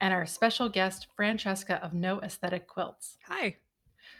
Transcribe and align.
And 0.00 0.14
our 0.14 0.26
special 0.26 0.68
guest, 0.68 1.06
Francesca 1.14 1.82
of 1.82 1.92
No 1.92 2.20
Aesthetic 2.20 2.66
Quilts. 2.66 3.18
Hi. 3.26 3.56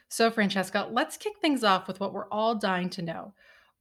So, 0.09 0.31
Francesca, 0.31 0.89
let's 0.91 1.17
kick 1.17 1.35
things 1.41 1.65
off 1.65 1.87
with 1.87 2.01
what 2.01 2.13
we're 2.13 2.29
all 2.29 2.55
dying 2.55 2.91
to 2.91 3.03
know. 3.03 3.35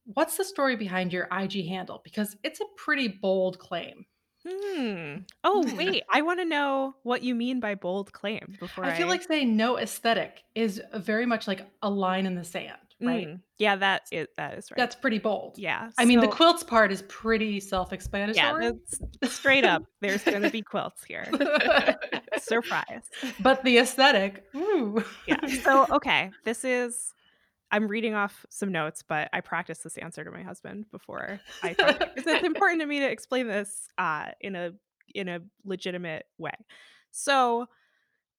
What's 0.04 0.36
the 0.36 0.44
story 0.44 0.76
behind 0.76 1.12
your 1.12 1.28
IG 1.32 1.66
handle? 1.66 2.00
Because 2.02 2.36
it's 2.42 2.60
a 2.60 2.64
pretty 2.76 3.08
bold 3.08 3.58
claim. 3.58 4.06
Hmm. 4.46 5.16
Oh 5.44 5.70
wait, 5.76 6.04
I 6.10 6.22
want 6.22 6.40
to 6.40 6.46
know 6.46 6.94
what 7.02 7.22
you 7.22 7.34
mean 7.34 7.60
by 7.60 7.74
bold 7.74 8.12
claim 8.12 8.54
before 8.58 8.84
I, 8.84 8.92
I 8.92 8.96
feel 8.96 9.06
like 9.06 9.22
saying 9.22 9.56
no 9.56 9.76
aesthetic 9.76 10.42
is 10.54 10.80
very 10.94 11.26
much 11.26 11.46
like 11.46 11.66
a 11.82 11.90
line 11.90 12.26
in 12.26 12.34
the 12.34 12.44
sand, 12.44 12.78
right? 13.00 13.28
Mm, 13.28 13.40
Yeah, 13.58 13.76
that 13.76 14.02
is 14.12 14.28
that 14.36 14.58
is 14.58 14.70
right. 14.70 14.76
That's 14.76 14.94
pretty 14.94 15.18
bold. 15.18 15.56
yeah. 15.58 15.90
I 15.98 16.04
mean, 16.04 16.20
the 16.20 16.28
quilts 16.28 16.62
part 16.62 16.92
is 16.92 17.02
pretty 17.08 17.60
self-explanatory. 17.60 18.36
Yeah, 18.66 18.72
that's 19.20 19.34
straight 19.34 19.64
up. 19.64 19.82
There's 20.00 20.22
going 20.24 20.42
to 20.42 20.50
be 20.50 20.62
quilts 20.62 21.04
here. 21.04 21.26
Surprise. 22.38 23.02
but 23.40 23.62
the 23.64 23.78
aesthetic, 23.78 24.44
ooh. 24.54 25.04
Yeah. 25.26 25.46
So 25.62 25.86
okay, 25.90 26.30
this 26.44 26.64
is. 26.64 27.12
I'm 27.72 27.86
reading 27.86 28.14
off 28.14 28.44
some 28.50 28.72
notes, 28.72 29.04
but 29.06 29.28
I 29.32 29.40
practiced 29.42 29.84
this 29.84 29.96
answer 29.96 30.24
to 30.24 30.30
my 30.32 30.42
husband 30.42 30.86
before 30.90 31.38
I. 31.62 31.68
because 31.68 32.26
it's 32.26 32.44
important 32.44 32.80
to 32.80 32.86
me 32.86 32.98
to 32.98 33.08
explain 33.08 33.46
this 33.46 33.86
uh, 33.96 34.30
in 34.40 34.56
a 34.56 34.72
in 35.14 35.28
a 35.28 35.40
legitimate 35.64 36.26
way. 36.36 36.50
So, 37.12 37.66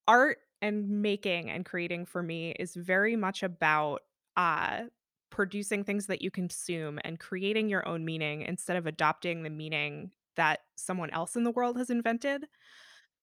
art 0.08 0.38
and 0.61 1.02
making 1.02 1.49
and 1.49 1.66
creating 1.66 2.05
for 2.08 2.21
me 2.21 2.52
is 2.59 2.75
very 2.75 3.16
much 3.16 3.41
about 3.41 4.02
uh, 4.37 4.81
producing 5.29 5.83
things 5.83 6.07
that 6.07 6.21
you 6.21 6.29
consume 6.29 6.99
and 7.03 7.19
creating 7.19 7.69
your 7.69 7.87
own 7.87 8.05
meaning 8.05 8.41
instead 8.41 8.77
of 8.77 8.85
adopting 8.85 9.43
the 9.43 9.49
meaning 9.49 10.11
that 10.35 10.59
someone 10.75 11.09
else 11.11 11.35
in 11.35 11.43
the 11.43 11.51
world 11.51 11.77
has 11.77 11.89
invented. 11.89 12.45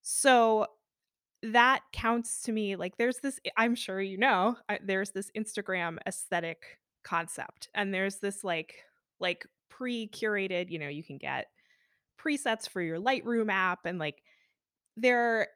So 0.03 0.67
that 1.43 1.83
counts 1.93 2.43
to 2.43 2.53
me 2.53 2.75
like 2.75 2.97
there's 2.97 3.19
this 3.19 3.39
i'm 3.57 3.75
sure 3.75 4.01
you 4.01 4.19
know 4.19 4.57
I, 4.69 4.81
there's 4.85 5.11
this 5.11 5.31
instagram 5.37 5.99
aesthetic 6.07 6.79
concept 7.05 7.69
and 7.75 7.95
there's 7.95 8.17
this 8.17 8.43
like 8.43 8.75
like 9.21 9.47
pre-curated 9.71 10.69
you 10.71 10.81
know 10.81 10.89
you 10.89 11.05
can 11.05 11.17
get 11.17 11.47
presets 12.21 12.69
for 12.69 12.83
your 12.83 12.99
lightroom 12.99 13.53
app 13.53 13.87
and 13.87 14.01
like 14.01 14.21
there 14.97 15.49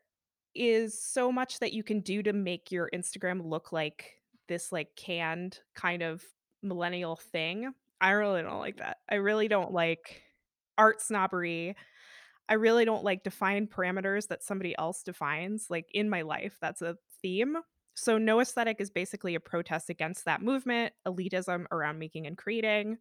is 0.54 1.02
so 1.02 1.32
much 1.32 1.58
that 1.58 1.72
you 1.72 1.82
can 1.82 2.00
do 2.00 2.22
to 2.22 2.32
make 2.32 2.70
your 2.70 2.88
instagram 2.94 3.44
look 3.44 3.72
like 3.72 4.21
this 4.48 4.72
like 4.72 4.88
canned 4.96 5.60
kind 5.74 6.02
of 6.02 6.22
millennial 6.62 7.16
thing 7.16 7.72
i 8.00 8.10
really 8.10 8.42
don't 8.42 8.60
like 8.60 8.76
that 8.78 8.98
i 9.10 9.16
really 9.16 9.48
don't 9.48 9.72
like 9.72 10.22
art 10.78 11.00
snobbery 11.00 11.76
I 12.48 12.54
really 12.54 12.84
don't 12.84 13.04
like 13.04 13.22
define 13.22 13.66
parameters 13.66 14.28
that 14.28 14.42
somebody 14.42 14.76
else 14.76 15.02
defines. 15.02 15.68
Like 15.70 15.86
in 15.92 16.10
my 16.10 16.22
life, 16.22 16.58
that's 16.60 16.82
a 16.82 16.96
theme. 17.22 17.56
So, 17.94 18.18
no 18.18 18.40
aesthetic 18.40 18.76
is 18.78 18.90
basically 18.90 19.34
a 19.34 19.40
protest 19.40 19.90
against 19.90 20.24
that 20.24 20.42
movement, 20.42 20.92
elitism 21.06 21.64
around 21.70 21.98
making 21.98 22.26
and 22.26 22.36
creating. 22.36 22.98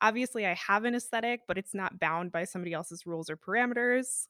Obviously, 0.00 0.46
I 0.46 0.54
have 0.54 0.84
an 0.84 0.94
aesthetic, 0.94 1.40
but 1.48 1.56
it's 1.58 1.74
not 1.74 2.00
bound 2.00 2.32
by 2.32 2.44
somebody 2.44 2.72
else's 2.72 3.06
rules 3.06 3.30
or 3.30 3.36
parameters. 3.36 4.26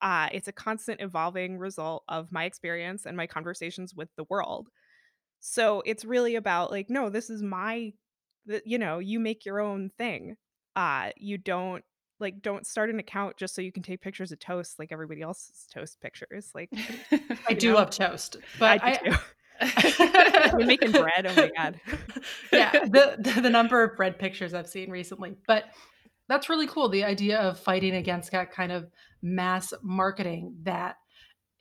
Uh, 0.00 0.28
it's 0.32 0.48
a 0.48 0.52
constant 0.52 1.00
evolving 1.00 1.58
result 1.58 2.04
of 2.08 2.32
my 2.32 2.44
experience 2.44 3.06
and 3.06 3.16
my 3.16 3.26
conversations 3.26 3.94
with 3.94 4.08
the 4.16 4.24
world. 4.30 4.68
So, 5.44 5.82
it's 5.84 6.04
really 6.04 6.36
about 6.36 6.70
like, 6.70 6.88
no, 6.88 7.10
this 7.10 7.28
is 7.28 7.42
my, 7.42 7.92
th- 8.48 8.62
you 8.64 8.78
know, 8.78 8.98
you 8.98 9.20
make 9.20 9.44
your 9.44 9.60
own 9.60 9.90
thing. 9.98 10.36
Uh, 10.74 11.10
you 11.18 11.36
don't 11.36 11.84
like 12.22 12.40
don't 12.40 12.66
start 12.66 12.88
an 12.88 12.98
account 12.98 13.36
just 13.36 13.54
so 13.54 13.60
you 13.60 13.72
can 13.72 13.82
take 13.82 14.00
pictures 14.00 14.32
of 14.32 14.38
toast 14.38 14.78
like 14.78 14.92
everybody 14.92 15.20
else's 15.20 15.66
toast 15.74 16.00
pictures. 16.00 16.50
Like 16.54 16.70
I 17.48 17.52
do 17.52 17.70
know? 17.70 17.74
love 17.74 17.90
toast, 17.90 18.38
but 18.58 18.82
I. 18.82 18.98
I, 19.04 19.18
You're 20.58 20.66
making 20.66 20.90
bread? 20.90 21.26
Oh 21.26 21.34
my 21.36 21.50
God. 21.56 21.80
yeah, 22.52 22.70
the, 22.72 23.16
the 23.18 23.42
the 23.42 23.50
number 23.50 23.84
of 23.84 23.96
bread 23.96 24.18
pictures 24.18 24.54
I've 24.54 24.66
seen 24.66 24.90
recently, 24.90 25.36
but 25.46 25.66
that's 26.28 26.48
really 26.48 26.66
cool. 26.66 26.88
The 26.88 27.04
idea 27.04 27.38
of 27.38 27.60
fighting 27.60 27.94
against 27.94 28.32
that 28.32 28.50
kind 28.50 28.72
of 28.72 28.90
mass 29.22 29.72
marketing 29.82 30.56
that 30.62 30.96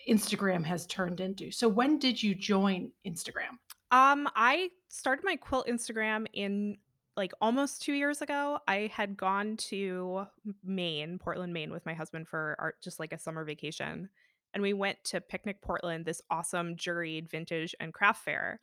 Instagram 0.09 0.66
has 0.66 0.88
turned 0.88 1.19
into. 1.19 1.52
So, 1.52 1.68
when 1.68 2.00
did 2.00 2.24
you 2.24 2.34
join 2.34 2.92
Instagram? 3.06 3.59
Um, 3.91 4.29
I 4.35 4.69
started 4.88 5.25
my 5.25 5.35
quilt 5.35 5.68
Instagram 5.68 6.25
in 6.34 6.78
like 7.18 7.34
almost 7.41 7.81
two 7.81 7.94
years 7.94 8.22
ago. 8.22 8.59
I 8.68 8.90
had 8.94 9.18
gone 9.18 9.57
to 9.57 10.25
Maine, 10.63 11.19
Portland, 11.19 11.53
Maine, 11.53 11.72
with 11.72 11.85
my 11.85 11.94
husband 11.94 12.28
for 12.28 12.56
our 12.57 12.75
just 12.81 13.00
like 13.00 13.12
a 13.12 13.19
summer 13.19 13.44
vacation, 13.44 14.09
and 14.53 14.63
we 14.63 14.74
went 14.74 15.03
to 15.06 15.22
Picnic 15.22 15.62
Portland, 15.62 16.06
this 16.06 16.22
awesome 16.30 16.75
juried 16.75 17.30
vintage 17.30 17.75
and 17.80 17.94
craft 17.94 18.24
fair. 18.24 18.59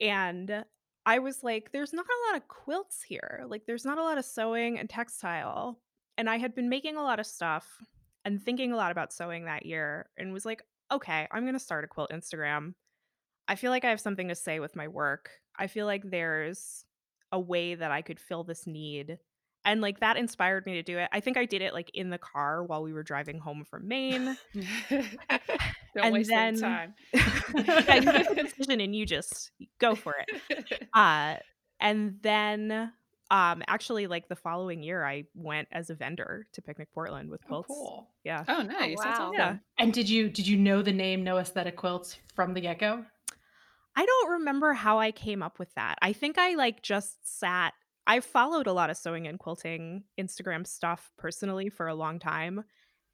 And 0.00 0.64
I 1.06 1.18
was 1.18 1.42
like, 1.42 1.72
there's 1.72 1.92
not 1.92 2.06
a 2.06 2.32
lot 2.32 2.40
of 2.40 2.48
quilts 2.48 3.02
here. 3.02 3.44
Like, 3.48 3.66
there's 3.66 3.84
not 3.84 3.98
a 3.98 4.02
lot 4.02 4.18
of 4.18 4.24
sewing 4.24 4.78
and 4.78 4.88
textile. 4.88 5.80
And 6.16 6.28
I 6.28 6.38
had 6.38 6.54
been 6.54 6.68
making 6.68 6.96
a 6.96 7.02
lot 7.02 7.20
of 7.20 7.26
stuff 7.26 7.66
and 8.24 8.42
thinking 8.42 8.72
a 8.72 8.76
lot 8.76 8.92
about 8.92 9.12
sewing 9.12 9.44
that 9.44 9.66
year 9.66 10.10
and 10.16 10.32
was 10.32 10.44
like, 10.44 10.62
okay, 10.92 11.26
I'm 11.30 11.42
going 11.42 11.54
to 11.54 11.60
start 11.60 11.84
a 11.84 11.88
quilt 11.88 12.10
Instagram. 12.10 12.74
I 13.48 13.54
feel 13.56 13.70
like 13.70 13.84
I 13.84 13.90
have 13.90 14.00
something 14.00 14.28
to 14.28 14.34
say 14.34 14.60
with 14.60 14.76
my 14.76 14.86
work. 14.88 15.30
I 15.58 15.66
feel 15.66 15.86
like 15.86 16.02
there's 16.08 16.84
a 17.32 17.40
way 17.40 17.74
that 17.74 17.90
I 17.90 18.02
could 18.02 18.20
fill 18.20 18.44
this 18.44 18.66
need. 18.66 19.18
And 19.64 19.80
like 19.80 20.00
that 20.00 20.16
inspired 20.16 20.64
me 20.66 20.74
to 20.74 20.82
do 20.82 20.98
it. 20.98 21.08
I 21.12 21.20
think 21.20 21.36
I 21.36 21.44
did 21.44 21.62
it 21.62 21.72
like 21.74 21.90
in 21.92 22.10
the 22.10 22.18
car 22.18 22.62
while 22.64 22.82
we 22.82 22.92
were 22.92 23.02
driving 23.02 23.38
home 23.38 23.64
from 23.64 23.88
Maine. 23.88 24.36
Don't 24.90 25.06
And 25.96 26.12
waste 26.14 26.30
then- 26.30 26.58
time. 26.58 26.94
yeah, 27.12 27.94
you 27.96 28.02
make 28.12 28.28
the 28.28 28.42
decision 28.44 28.80
and 28.80 28.94
you 28.94 29.04
just 29.06 29.50
go 29.80 29.94
for 29.94 30.14
it. 30.26 30.64
Uh, 30.94 31.36
and 31.80 32.16
then 32.22 32.92
um 33.30 33.62
actually 33.68 34.06
like 34.06 34.26
the 34.28 34.34
following 34.36 34.82
year 34.82 35.04
I 35.04 35.24
went 35.34 35.68
as 35.70 35.90
a 35.90 35.94
vendor 35.94 36.46
to 36.54 36.62
Picnic 36.62 36.88
Portland 36.94 37.28
with 37.30 37.40
Oh, 37.44 37.48
quilts. 37.62 37.68
cool. 37.68 38.08
Yeah. 38.24 38.44
oh, 38.48 38.62
nice. 38.62 38.96
That's 39.02 39.18
wow. 39.18 39.26
awesome. 39.26 39.34
Yeah. 39.34 39.56
And 39.78 39.92
did 39.92 40.08
you 40.08 40.28
did 40.30 40.46
you 40.46 40.56
know 40.56 40.82
the 40.82 40.92
name 40.92 41.22
No 41.24 41.36
Aesthetic 41.38 41.76
Quilts 41.76 42.16
from 42.34 42.54
the 42.54 42.60
get 42.60 42.78
go? 42.78 43.04
I 43.98 44.06
don't 44.06 44.30
remember 44.30 44.74
how 44.74 45.00
I 45.00 45.10
came 45.10 45.42
up 45.42 45.58
with 45.58 45.74
that. 45.74 45.98
I 46.00 46.12
think 46.12 46.38
I 46.38 46.54
like 46.54 46.82
just 46.82 47.16
sat 47.38 47.74
I 48.06 48.20
followed 48.20 48.66
a 48.66 48.72
lot 48.72 48.88
of 48.88 48.96
sewing 48.96 49.26
and 49.26 49.38
quilting 49.38 50.04
Instagram 50.18 50.66
stuff 50.66 51.12
personally 51.18 51.68
for 51.68 51.88
a 51.88 51.94
long 51.94 52.18
time. 52.18 52.64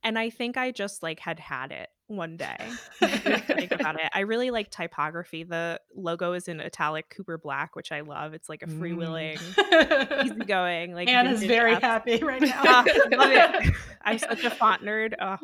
And 0.04 0.16
I 0.16 0.30
think 0.30 0.56
I 0.56 0.70
just 0.70 1.02
like 1.02 1.18
had 1.18 1.40
had 1.40 1.72
it 1.72 1.88
one 2.06 2.36
day. 2.36 2.58
Think 3.00 3.72
about 3.72 3.96
it. 3.96 4.08
I 4.12 4.20
really 4.20 4.50
like 4.50 4.70
typography. 4.70 5.42
The 5.42 5.80
logo 5.96 6.34
is 6.34 6.46
in 6.46 6.60
italic 6.60 7.08
Cooper 7.08 7.38
Black, 7.38 7.74
which 7.74 7.90
I 7.90 8.02
love. 8.02 8.34
It's 8.34 8.48
like 8.48 8.62
a 8.62 8.66
mm. 8.66 8.78
freewheeling, 8.78 10.24
easygoing, 10.26 10.92
like 10.92 11.08
Anna's 11.08 11.42
very 11.42 11.72
app- 11.72 11.82
happy 11.82 12.22
right 12.22 12.42
now. 12.42 12.62
Love 12.62 12.86
it. 12.86 13.74
I'm 14.02 14.18
such 14.18 14.44
a 14.44 14.50
font 14.50 14.82
nerd. 14.82 15.14
Oh. 15.20 15.38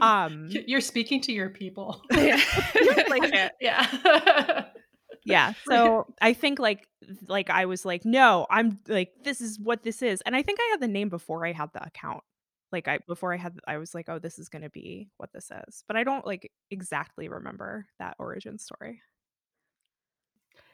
Um, 0.00 0.48
You're 0.66 0.80
speaking 0.80 1.20
to 1.22 1.32
your 1.32 1.50
people. 1.50 2.02
feels 2.12 2.40
like 3.08 3.32
yeah. 3.60 4.64
yeah 5.24 5.52
so 5.68 6.06
i 6.22 6.32
think 6.32 6.58
like 6.58 6.86
like 7.26 7.50
i 7.50 7.66
was 7.66 7.84
like 7.84 8.04
no 8.04 8.46
i'm 8.50 8.78
like 8.88 9.12
this 9.24 9.40
is 9.40 9.58
what 9.58 9.82
this 9.82 10.00
is 10.00 10.22
and 10.24 10.34
i 10.36 10.42
think 10.42 10.58
i 10.60 10.68
had 10.70 10.80
the 10.80 10.88
name 10.88 11.08
before 11.08 11.44
i 11.44 11.52
had 11.52 11.70
the 11.74 11.84
account 11.84 12.22
like 12.72 12.86
i 12.88 12.98
before 13.06 13.34
i 13.34 13.36
had 13.36 13.58
i 13.66 13.76
was 13.76 13.94
like 13.94 14.08
oh 14.08 14.18
this 14.18 14.38
is 14.38 14.48
going 14.48 14.62
to 14.62 14.70
be 14.70 15.10
what 15.16 15.30
this 15.32 15.50
is 15.66 15.82
but 15.88 15.96
i 15.96 16.04
don't 16.04 16.24
like 16.26 16.50
exactly 16.70 17.28
remember 17.28 17.86
that 17.98 18.14
origin 18.18 18.58
story 18.58 19.00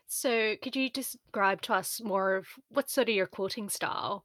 So, 0.07 0.57
could 0.63 0.77
you 0.77 0.91
describe 0.91 1.63
to 1.63 1.75
us 1.75 2.01
more 2.05 2.37
of 2.37 2.47
what's 2.69 2.93
sort 2.93 3.09
of 3.09 3.15
your 3.15 3.27
quilting 3.27 3.69
style? 3.71 4.25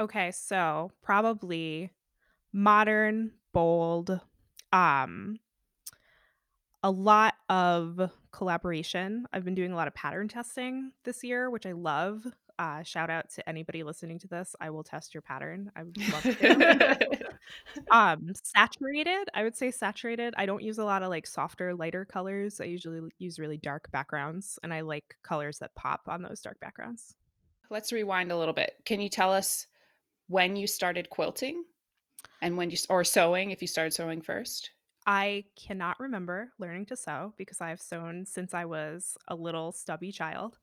okay 0.00 0.32
so 0.32 0.90
probably 1.02 1.90
modern 2.52 3.30
bold 3.52 4.20
um 4.72 5.38
a 6.82 6.90
lot 6.90 7.34
of 7.48 8.10
collaboration 8.32 9.26
i've 9.32 9.44
been 9.44 9.54
doing 9.54 9.72
a 9.72 9.76
lot 9.76 9.88
of 9.88 9.94
pattern 9.94 10.28
testing 10.28 10.92
this 11.04 11.22
year 11.22 11.50
which 11.50 11.66
i 11.66 11.72
love 11.72 12.26
Uh, 12.58 12.82
shout 12.82 13.10
out 13.10 13.28
to 13.30 13.48
anybody 13.48 13.82
listening 13.82 14.18
to 14.20 14.28
this. 14.28 14.54
I 14.60 14.70
will 14.70 14.84
test 14.84 15.14
your 15.14 15.22
pattern. 15.22 15.72
I 15.74 15.82
would 15.82 15.96
love 16.12 16.22
to. 16.22 17.18
um, 17.90 18.32
saturated. 18.44 19.28
I 19.34 19.42
would 19.42 19.56
say 19.56 19.70
saturated. 19.72 20.34
I 20.36 20.46
don't 20.46 20.62
use 20.62 20.78
a 20.78 20.84
lot 20.84 21.02
of 21.02 21.08
like 21.08 21.26
softer, 21.26 21.74
lighter 21.74 22.04
colors. 22.04 22.60
I 22.60 22.64
usually 22.64 23.00
use 23.18 23.38
really 23.38 23.56
dark 23.56 23.90
backgrounds, 23.90 24.58
and 24.62 24.72
I 24.72 24.82
like 24.82 25.16
colors 25.24 25.58
that 25.58 25.74
pop 25.74 26.02
on 26.08 26.22
those 26.22 26.40
dark 26.40 26.60
backgrounds. 26.60 27.16
Let's 27.70 27.90
rewind 27.90 28.30
a 28.30 28.38
little 28.38 28.54
bit. 28.54 28.74
Can 28.84 29.00
you 29.00 29.08
tell 29.08 29.32
us 29.32 29.66
when 30.28 30.54
you 30.54 30.66
started 30.66 31.10
quilting 31.10 31.64
and 32.40 32.56
when 32.56 32.70
you 32.70 32.76
or 32.88 33.04
sewing 33.04 33.50
if 33.50 33.62
you 33.62 33.68
started 33.68 33.92
sewing 33.92 34.22
first? 34.22 34.70
I 35.06 35.44
cannot 35.56 35.98
remember 35.98 36.52
learning 36.58 36.86
to 36.86 36.96
sew 36.96 37.34
because 37.36 37.60
I 37.60 37.70
have 37.70 37.80
sewn 37.80 38.24
since 38.24 38.54
I 38.54 38.64
was 38.64 39.16
a 39.28 39.34
little 39.34 39.72
stubby 39.72 40.12
child. 40.12 40.58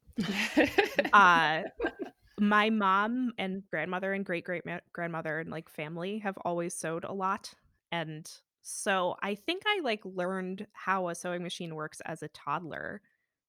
Uh, 1.14 1.64
my 2.40 2.70
mom 2.70 3.34
and 3.38 3.64
grandmother 3.70 4.14
and 4.14 4.26
great 4.26 4.46
great 4.46 4.64
grandmother 4.94 5.40
and 5.40 5.50
like 5.50 5.70
family 5.70 6.20
have 6.20 6.38
always 6.46 6.74
sewed 6.74 7.04
a 7.04 7.14
lot. 7.14 7.54
And 7.92 8.30
so 8.62 9.16
I 9.22 9.36
think 9.36 9.64
I 9.66 9.82
like 9.84 10.02
learned 10.04 10.68
how 10.74 11.10
a 11.10 11.16
sewing 11.16 11.44
machine 11.44 11.76
works 11.76 12.02
as 12.06 12.24
a 12.24 12.30
toddler, 12.30 13.02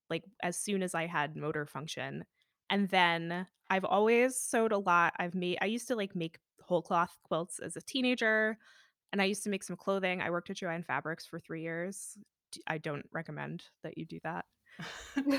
like 0.08 0.24
as 0.42 0.56
soon 0.56 0.82
as 0.82 0.94
I 0.94 1.06
had 1.06 1.36
motor 1.36 1.66
function. 1.66 2.24
And 2.68 2.88
then 2.88 3.46
I've 3.68 3.84
always 3.84 4.36
sewed 4.36 4.72
a 4.72 4.78
lot. 4.78 5.14
I've 5.18 5.34
made, 5.34 5.58
I 5.60 5.66
used 5.66 5.88
to 5.88 5.96
like 5.96 6.16
make 6.16 6.38
whole 6.70 6.82
cloth 6.82 7.18
quilts 7.24 7.58
as 7.58 7.76
a 7.76 7.82
teenager 7.82 8.56
and 9.12 9.20
I 9.20 9.24
used 9.24 9.42
to 9.44 9.50
make 9.50 9.64
some 9.64 9.76
clothing. 9.76 10.22
I 10.22 10.30
worked 10.30 10.50
at 10.50 10.56
Jo-Ann 10.56 10.84
Fabrics 10.84 11.26
for 11.26 11.40
three 11.40 11.62
years. 11.62 12.16
I 12.66 12.78
don't 12.78 13.04
recommend 13.12 13.64
that 13.82 13.98
you 13.98 14.04
do 14.04 14.20
that. 14.22 14.44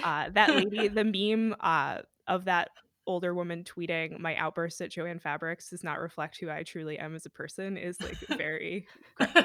Uh, 0.03 0.29
that 0.33 0.55
lady, 0.55 0.87
the 0.89 1.03
meme 1.03 1.55
uh, 1.59 1.99
of 2.27 2.45
that 2.45 2.69
older 3.07 3.33
woman 3.33 3.63
tweeting, 3.63 4.19
"My 4.19 4.35
outburst 4.35 4.81
at 4.81 4.91
Jo-Ann 4.91 5.19
Fabrics 5.19 5.69
does 5.69 5.83
not 5.83 5.99
reflect 5.99 6.37
who 6.37 6.49
I 6.49 6.63
truly 6.63 6.99
am 6.99 7.15
as 7.15 7.25
a 7.25 7.29
person," 7.29 7.77
is 7.77 7.99
like 8.01 8.17
very, 8.37 8.87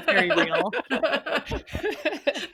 very 0.04 0.30
real. 0.30 0.72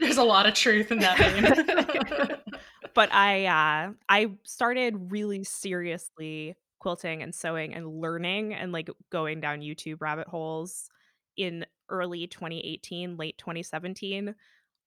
There's 0.00 0.18
a 0.18 0.24
lot 0.24 0.46
of 0.46 0.54
truth 0.54 0.92
in 0.92 0.98
that. 0.98 2.42
But 2.94 3.10
I, 3.10 3.46
uh, 3.46 3.92
I 4.10 4.26
started 4.42 5.10
really 5.10 5.44
seriously 5.44 6.56
quilting 6.82 7.22
and 7.22 7.32
sewing 7.32 7.74
and 7.74 8.00
learning 8.00 8.52
and 8.52 8.72
like 8.72 8.90
going 9.10 9.40
down 9.40 9.60
YouTube 9.60 10.00
rabbit 10.00 10.26
holes 10.26 10.90
in 11.36 11.64
early 11.88 12.26
2018, 12.26 13.16
late 13.16 13.38
2017 13.38 14.34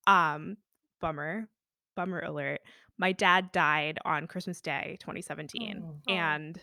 um, 0.05 0.57
bummer, 0.99 1.47
bummer 1.95 2.19
alert. 2.19 2.59
My 2.97 3.13
dad 3.13 3.53
died 3.53 3.97
on 4.03 4.27
Christmas 4.27 4.59
Day 4.59 4.97
2017, 4.99 5.83
Oh. 5.83 6.13
And 6.13 6.59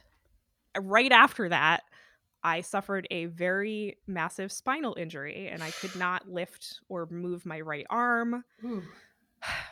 right 0.79 1.11
after 1.11 1.49
that, 1.49 1.82
I 2.44 2.61
suffered 2.61 3.08
a 3.11 3.25
very 3.26 3.96
massive 4.06 4.52
spinal 4.52 4.94
injury 4.99 5.49
and 5.50 5.62
I 5.62 5.70
could 5.70 5.96
not 5.96 6.28
lift 6.28 6.81
or 6.90 7.06
move 7.11 7.46
my 7.46 7.61
right 7.62 7.87
arm. 7.88 8.44
Ooh. 8.64 8.82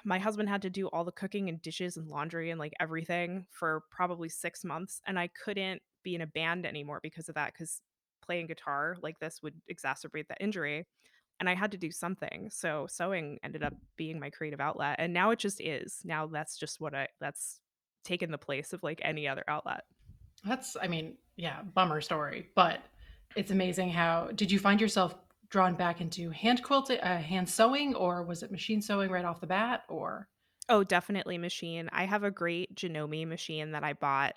My 0.04 0.18
husband 0.18 0.48
had 0.48 0.62
to 0.62 0.70
do 0.70 0.86
all 0.88 1.04
the 1.04 1.12
cooking 1.12 1.48
and 1.48 1.60
dishes 1.60 1.96
and 1.96 2.08
laundry 2.08 2.50
and 2.50 2.58
like 2.58 2.72
everything 2.80 3.46
for 3.50 3.84
probably 3.90 4.28
6 4.28 4.64
months 4.64 5.00
and 5.06 5.18
I 5.18 5.28
couldn't 5.28 5.82
be 6.02 6.14
in 6.14 6.22
a 6.22 6.26
band 6.26 6.66
anymore 6.66 7.00
because 7.02 7.28
of 7.28 7.34
that 7.34 7.54
cuz 7.54 7.82
playing 8.22 8.46
guitar 8.46 8.96
like 9.02 9.18
this 9.18 9.42
would 9.42 9.54
exacerbate 9.70 10.28
the 10.28 10.36
injury 10.40 10.86
and 11.40 11.48
I 11.48 11.54
had 11.54 11.72
to 11.72 11.78
do 11.78 11.90
something. 11.90 12.50
So 12.50 12.86
sewing 12.88 13.38
ended 13.42 13.62
up 13.62 13.74
being 13.96 14.20
my 14.20 14.30
creative 14.30 14.60
outlet 14.60 14.96
and 14.98 15.12
now 15.12 15.30
it 15.30 15.38
just 15.38 15.60
is. 15.60 16.02
Now 16.04 16.26
that's 16.26 16.58
just 16.58 16.80
what 16.80 16.94
I 16.94 17.08
that's 17.20 17.60
taken 18.04 18.30
the 18.30 18.38
place 18.38 18.72
of 18.72 18.82
like 18.82 19.00
any 19.02 19.26
other 19.28 19.44
outlet. 19.48 19.84
That's, 20.44 20.76
I 20.80 20.88
mean, 20.88 21.16
yeah, 21.36 21.62
bummer 21.62 22.00
story, 22.00 22.48
but 22.54 22.80
it's 23.36 23.50
amazing 23.50 23.90
how 23.90 24.30
did 24.34 24.50
you 24.50 24.58
find 24.58 24.80
yourself 24.80 25.14
drawn 25.50 25.74
back 25.76 26.00
into 26.00 26.30
hand 26.30 26.62
quilting, 26.62 27.00
uh, 27.00 27.18
hand 27.20 27.48
sewing, 27.48 27.94
or 27.94 28.22
was 28.24 28.42
it 28.42 28.50
machine 28.50 28.80
sewing 28.82 29.10
right 29.10 29.24
off 29.24 29.40
the 29.40 29.46
bat? 29.46 29.84
Or 29.88 30.28
Oh, 30.68 30.84
definitely 30.84 31.38
machine. 31.38 31.88
I 31.92 32.04
have 32.04 32.22
a 32.22 32.30
great 32.30 32.74
Janome 32.76 33.26
machine 33.26 33.72
that 33.72 33.82
I 33.84 33.92
bought 33.92 34.36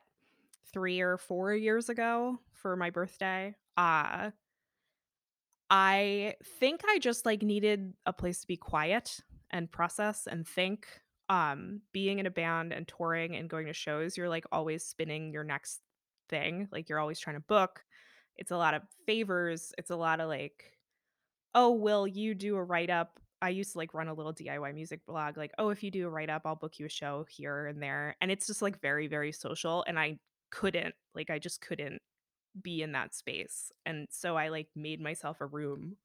3 0.66 1.00
or 1.02 1.18
4 1.18 1.54
years 1.54 1.90
ago 1.90 2.40
for 2.54 2.76
my 2.76 2.90
birthday. 2.90 3.56
Uh, 3.78 4.32
I 5.70 6.36
think 6.44 6.82
I 6.86 7.00
just, 7.00 7.26
like, 7.26 7.42
needed 7.42 7.94
a 8.06 8.14
place 8.14 8.42
to 8.42 8.48
be 8.48 8.58
quiet 8.58 9.20
and 9.52 9.72
process 9.72 10.28
and 10.28 10.48
think. 10.48 10.88
Um, 11.30 11.82
being 11.94 12.20
in 12.20 12.26
a 12.26 12.30
band 12.32 12.74
and 12.74 12.86
touring 12.88 13.36
and 13.36 13.50
going 13.50 13.68
to 13.68 13.74
shows, 13.74 14.18
you're, 14.18 14.30
like, 14.30 14.46
always 14.52 14.84
spinning 14.86 15.32
your 15.32 15.44
next 15.46 15.82
thing, 16.30 16.68
like, 16.72 16.90
you're 16.90 17.00
always 17.00 17.20
trying 17.20 17.38
to 17.38 17.40
book. 17.40 17.86
It's 18.36 18.52
a 18.52 18.58
lot 18.58 18.74
of 18.74 18.84
favors, 19.08 19.74
it's 19.78 19.90
a 19.90 19.96
lot 19.96 20.20
of, 20.20 20.28
like, 20.28 20.78
"Oh, 21.56 21.72
will 21.72 22.08
you 22.08 22.36
do 22.36 22.56
a 22.56 22.64
write-up?" 22.64 23.20
I 23.42 23.50
used 23.50 23.74
to, 23.74 23.78
like, 23.80 23.94
run 23.94 24.08
a 24.08 24.14
little 24.14 24.34
DIY 24.34 24.74
music 24.74 25.06
blog, 25.06 25.38
like, 25.38 25.52
"Oh, 25.58 25.70
if 25.70 25.84
you 25.84 25.92
do 25.92 26.08
a 26.08 26.10
write-up, 26.10 26.44
I'll 26.46 26.56
book 26.56 26.80
you 26.80 26.86
a 26.86 26.90
show 26.90 27.26
here 27.30 27.68
and 27.68 27.82
there," 27.82 28.16
and 28.22 28.32
it's 28.32 28.48
just, 28.48 28.62
like, 28.62 28.80
very, 28.82 29.08
very 29.08 29.32
social, 29.32 29.84
and 29.88 30.00
I 30.00 30.20
couldn't 30.52 30.96
like, 31.16 31.30
I 31.30 31.40
just 31.40 31.62
couldn't 31.62 32.02
be 32.62 32.82
in 32.84 32.92
that 32.94 33.16
space, 33.16 33.72
and 33.86 34.08
so 34.12 34.38
I, 34.38 34.50
like, 34.50 34.70
made 34.76 35.02
myself 35.02 35.42
a 35.42 35.48
room 35.48 35.98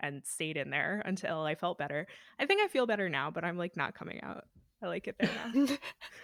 and 0.00 0.26
stayed 0.26 0.56
in 0.56 0.70
there 0.70 1.02
until 1.06 1.42
I 1.42 1.54
felt 1.56 1.78
better. 1.78 2.06
I 2.38 2.46
think 2.46 2.62
I 2.62 2.68
feel 2.68 2.86
better 2.86 3.08
now, 3.08 3.30
but 3.30 3.44
I'm, 3.44 3.58
like, 3.58 3.76
not 3.76 3.94
coming 3.94 4.20
out. 4.22 4.46
I 4.82 4.88
like 4.88 5.08
it 5.08 5.16
there 5.18 5.30
now. 5.32 5.52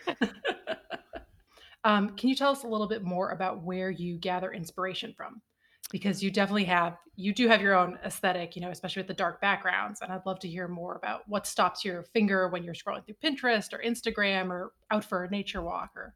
um, 1.85 2.11
can 2.17 2.29
you 2.29 2.35
tell 2.35 2.51
us 2.51 2.65
a 2.65 2.69
little 2.69 2.89
bit 2.89 3.03
more 3.03 3.31
about 3.31 3.63
where 3.63 3.91
you 3.91 4.19
gather 4.19 4.53
inspiration 4.53 5.15
from? 5.17 5.43
Because 5.91 6.23
you 6.23 6.31
definitely 6.31 6.65
have, 6.65 6.99
you 7.17 7.33
do 7.33 7.49
have 7.49 7.63
your 7.63 7.75
own 7.75 7.99
aesthetic, 8.05 8.55
you 8.55 8.63
know, 8.63 8.71
especially 8.71 9.01
with 9.01 9.09
the 9.09 9.15
dark 9.15 9.41
backgrounds. 9.41 10.03
And 10.03 10.13
I'd 10.13 10.27
love 10.27 10.39
to 10.41 10.49
hear 10.49 10.69
more 10.69 10.97
about 10.97 11.23
what 11.29 11.47
stops 11.47 11.85
your 11.85 12.03
finger 12.03 12.49
when 12.49 12.63
you're 12.63 12.75
scrolling 12.75 13.07
through 13.07 13.17
Pinterest 13.23 13.73
or 13.73 13.79
Instagram 13.79 14.51
or 14.51 14.73
out 14.91 15.05
for 15.05 15.25
a 15.25 15.31
nature 15.31 15.63
walk 15.63 15.93
or 15.97 16.15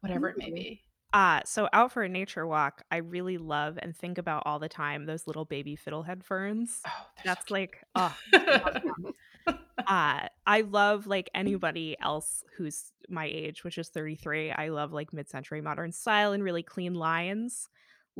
whatever 0.00 0.28
it 0.28 0.38
may 0.38 0.50
be. 0.50 0.82
Uh, 1.12 1.40
so 1.44 1.68
out 1.72 1.92
for 1.92 2.02
a 2.02 2.08
nature 2.08 2.46
walk, 2.46 2.82
I 2.90 2.98
really 2.98 3.36
love 3.36 3.78
and 3.82 3.96
think 3.96 4.16
about 4.16 4.44
all 4.46 4.58
the 4.58 4.68
time 4.68 5.06
those 5.06 5.26
little 5.26 5.44
baby 5.44 5.76
fiddlehead 5.76 6.22
ferns. 6.22 6.80
Oh, 6.86 7.06
That's 7.24 7.48
so 7.48 7.54
like, 7.54 7.84
oh. 7.94 8.16
Uh, 9.86 10.28
I 10.46 10.60
love, 10.60 11.06
like, 11.06 11.30
anybody 11.34 11.96
else 12.00 12.44
who's 12.56 12.92
my 13.08 13.26
age, 13.26 13.64
which 13.64 13.78
is 13.78 13.88
33. 13.88 14.52
I 14.52 14.68
love, 14.68 14.92
like, 14.92 15.12
mid-century 15.12 15.60
modern 15.60 15.90
style 15.90 16.32
and 16.32 16.44
really 16.44 16.62
clean 16.62 16.94
lines. 16.94 17.68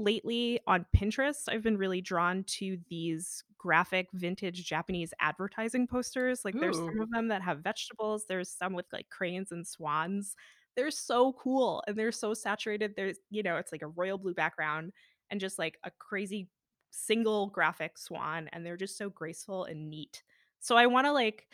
Lately, 0.00 0.60
on 0.66 0.86
Pinterest, 0.96 1.46
I've 1.46 1.62
been 1.62 1.76
really 1.76 2.00
drawn 2.00 2.44
to 2.44 2.78
these 2.88 3.44
graphic 3.58 4.08
vintage 4.14 4.64
Japanese 4.64 5.12
advertising 5.20 5.86
posters. 5.86 6.42
Like, 6.42 6.58
there's 6.58 6.78
Ooh. 6.78 6.90
some 6.90 7.02
of 7.02 7.10
them 7.10 7.28
that 7.28 7.42
have 7.42 7.60
vegetables, 7.60 8.24
there's 8.26 8.48
some 8.50 8.72
with, 8.72 8.86
like, 8.94 9.10
cranes 9.10 9.52
and 9.52 9.66
swans. 9.66 10.36
They're 10.74 10.90
so 10.90 11.34
cool, 11.34 11.82
and 11.86 11.98
they're 11.98 12.12
so 12.12 12.32
saturated. 12.32 12.94
There's 12.96 13.18
you 13.30 13.42
know, 13.42 13.56
it's 13.58 13.72
like 13.72 13.82
a 13.82 13.88
royal 13.88 14.16
blue 14.16 14.32
background 14.32 14.92
and 15.28 15.38
just, 15.38 15.58
like, 15.58 15.78
a 15.84 15.90
crazy 15.90 16.48
single 16.90 17.48
graphic 17.48 17.98
swan, 17.98 18.48
and 18.52 18.64
they're 18.64 18.78
just 18.78 18.96
so 18.96 19.10
graceful 19.10 19.64
and 19.64 19.90
neat. 19.90 20.22
So 20.60 20.76
I 20.78 20.86
wanna, 20.86 21.12
like 21.12 21.48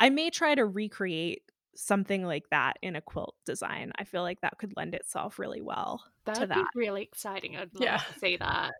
I 0.00 0.10
may 0.10 0.30
try 0.30 0.54
to 0.54 0.66
recreate 0.66 1.50
something 1.76 2.24
like 2.24 2.48
that 2.50 2.76
in 2.82 2.96
a 2.96 3.00
quilt 3.02 3.36
design. 3.46 3.92
I 3.98 4.04
feel 4.04 4.22
like 4.22 4.40
that 4.42 4.58
could 4.58 4.74
lend 4.76 4.94
itself 4.94 5.38
really 5.38 5.62
well 5.62 6.04
to 6.34 6.46
That'd 6.46 6.52
be 6.52 6.64
that. 6.64 6.72
really 6.74 7.02
exciting. 7.02 7.56
I'd 7.56 7.74
love 7.74 7.84
Yeah. 7.84 7.98
to 8.06 8.12
see 8.18 8.36
that. 8.38 8.74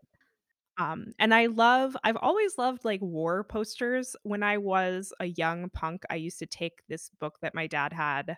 Um, 0.77 1.13
and 1.19 1.33
I 1.33 1.45
love 1.47 1.95
I've 2.03 2.17
always 2.17 2.57
loved, 2.57 2.83
like, 2.83 3.01
war 3.01 3.43
posters. 3.45 4.15
When 4.23 4.43
I 4.43 4.57
was 4.57 5.13
a 5.19 5.25
young 5.27 5.69
punk, 5.69 6.03
I 6.09 6.15
used 6.15 6.39
to 6.39 6.45
take 6.45 6.83
this 6.89 7.09
book 7.09 7.39
that 7.41 7.55
my 7.55 7.67
dad 7.67 7.93
had 7.93 8.37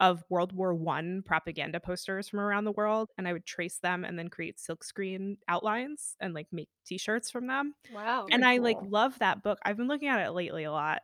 of 0.00 0.24
World 0.30 0.52
War 0.54 0.74
One 0.74 1.22
propaganda 1.24 1.80
posters 1.80 2.28
from 2.28 2.40
around 2.40 2.64
the 2.64 2.72
world, 2.72 3.10
and 3.18 3.28
I 3.28 3.32
would 3.34 3.46
trace 3.46 3.78
them 3.80 4.04
and 4.04 4.18
then 4.18 4.28
create 4.30 4.58
silkscreen 4.58 5.36
outlines 5.48 6.16
and, 6.20 6.34
like, 6.34 6.48
make 6.52 6.70
T-shirts 6.86 7.30
from 7.30 7.46
them. 7.48 7.74
Wow. 7.88 8.30
And 8.30 8.44
Very 8.44 8.46
I, 8.46 8.58
like, 8.58 8.78
love 8.82 9.18
that 9.20 9.42
book. 9.42 9.58
I've 9.64 9.76
been 9.78 9.88
looking 9.88 10.08
at 10.08 10.26
it 10.26 10.32
lately 10.32 10.64
a 10.64 10.72
lot. 10.72 11.02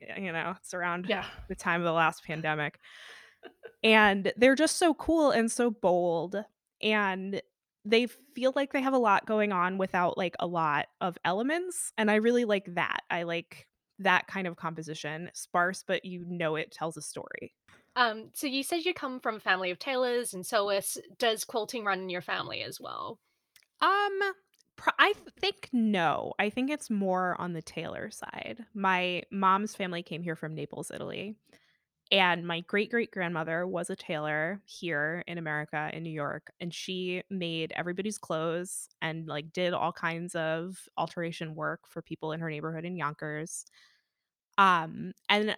You 0.00 0.32
know, 0.32 0.54
it's 0.56 0.74
around 0.74 1.06
Yeah. 1.08 1.26
the 1.48 1.54
time 1.54 1.80
of 1.80 1.84
the 1.84 1.92
last 1.92 2.24
pandemic. 2.24 2.78
And 3.82 4.32
they're 4.36 4.56
just 4.56 4.76
so 4.76 4.94
cool 4.94 5.30
and 5.30 5.50
so 5.50 5.70
bold, 5.70 6.36
and 6.82 7.40
they 7.84 8.06
feel 8.06 8.52
like 8.56 8.72
they 8.72 8.80
have 8.82 8.92
a 8.92 8.98
lot 8.98 9.24
going 9.26 9.52
on 9.52 9.78
without, 9.78 10.18
like, 10.18 10.34
a 10.40 10.46
lot 10.46 10.86
of 11.00 11.16
elements, 11.24 11.92
and 11.96 12.10
I 12.10 12.16
really 12.16 12.44
like 12.44 12.74
that. 12.74 13.00
I 13.10 13.22
like 13.22 13.68
that 14.00 14.26
kind 14.26 14.46
of 14.46 14.56
composition, 14.56 15.30
sparse, 15.32 15.84
but 15.86 16.04
you 16.04 16.24
know 16.26 16.56
it 16.56 16.72
tells 16.72 16.96
a 16.96 17.02
story. 17.02 17.54
Um, 17.96 18.30
so 18.32 18.46
you 18.46 18.62
said 18.62 18.84
you 18.84 18.94
come 18.94 19.20
from 19.20 19.36
a 19.36 19.40
family 19.40 19.70
of 19.70 19.78
tailors 19.78 20.34
and 20.34 20.44
sewists. 20.44 20.98
Does 21.18 21.44
quilting 21.44 21.84
run 21.84 22.00
in 22.00 22.10
your 22.10 22.20
family 22.22 22.62
as 22.62 22.80
well? 22.80 23.18
Um, 23.80 24.20
I 24.98 25.12
th 25.12 25.28
think 25.40 25.68
no. 25.72 26.34
I 26.38 26.50
think 26.50 26.70
it's 26.70 26.90
more 26.90 27.40
on 27.40 27.52
the 27.52 27.62
tailor 27.62 28.10
side. 28.10 28.64
My 28.74 29.22
mom's 29.30 29.74
family 29.74 30.02
came 30.02 30.22
here 30.22 30.36
from 30.36 30.54
Naples, 30.54 30.90
Italy, 30.90 31.36
And 32.12 32.46
my 32.46 32.60
great 32.62 32.90
great 32.90 33.10
grandmother 33.12 33.66
was 33.66 33.90
a 33.90 33.96
tailor 33.96 34.62
here 34.66 35.24
in 35.28 35.38
America, 35.38 35.90
in 35.94 36.02
New 36.04 36.10
York, 36.12 36.52
and 36.60 36.74
she 36.74 37.22
made 37.30 37.72
everybody's 37.76 38.18
clothes 38.18 38.88
and, 39.02 39.26
like, 39.28 39.52
did 39.52 39.74
all 39.74 39.92
kinds 39.92 40.34
of 40.36 40.88
alteration 40.98 41.54
work 41.56 41.86
for 41.88 42.02
people 42.02 42.32
in 42.32 42.40
her 42.40 42.50
neighborhood 42.50 42.84
in 42.86 42.96
Yonkers. 42.96 43.66
Um, 44.58 45.12
and 45.28 45.56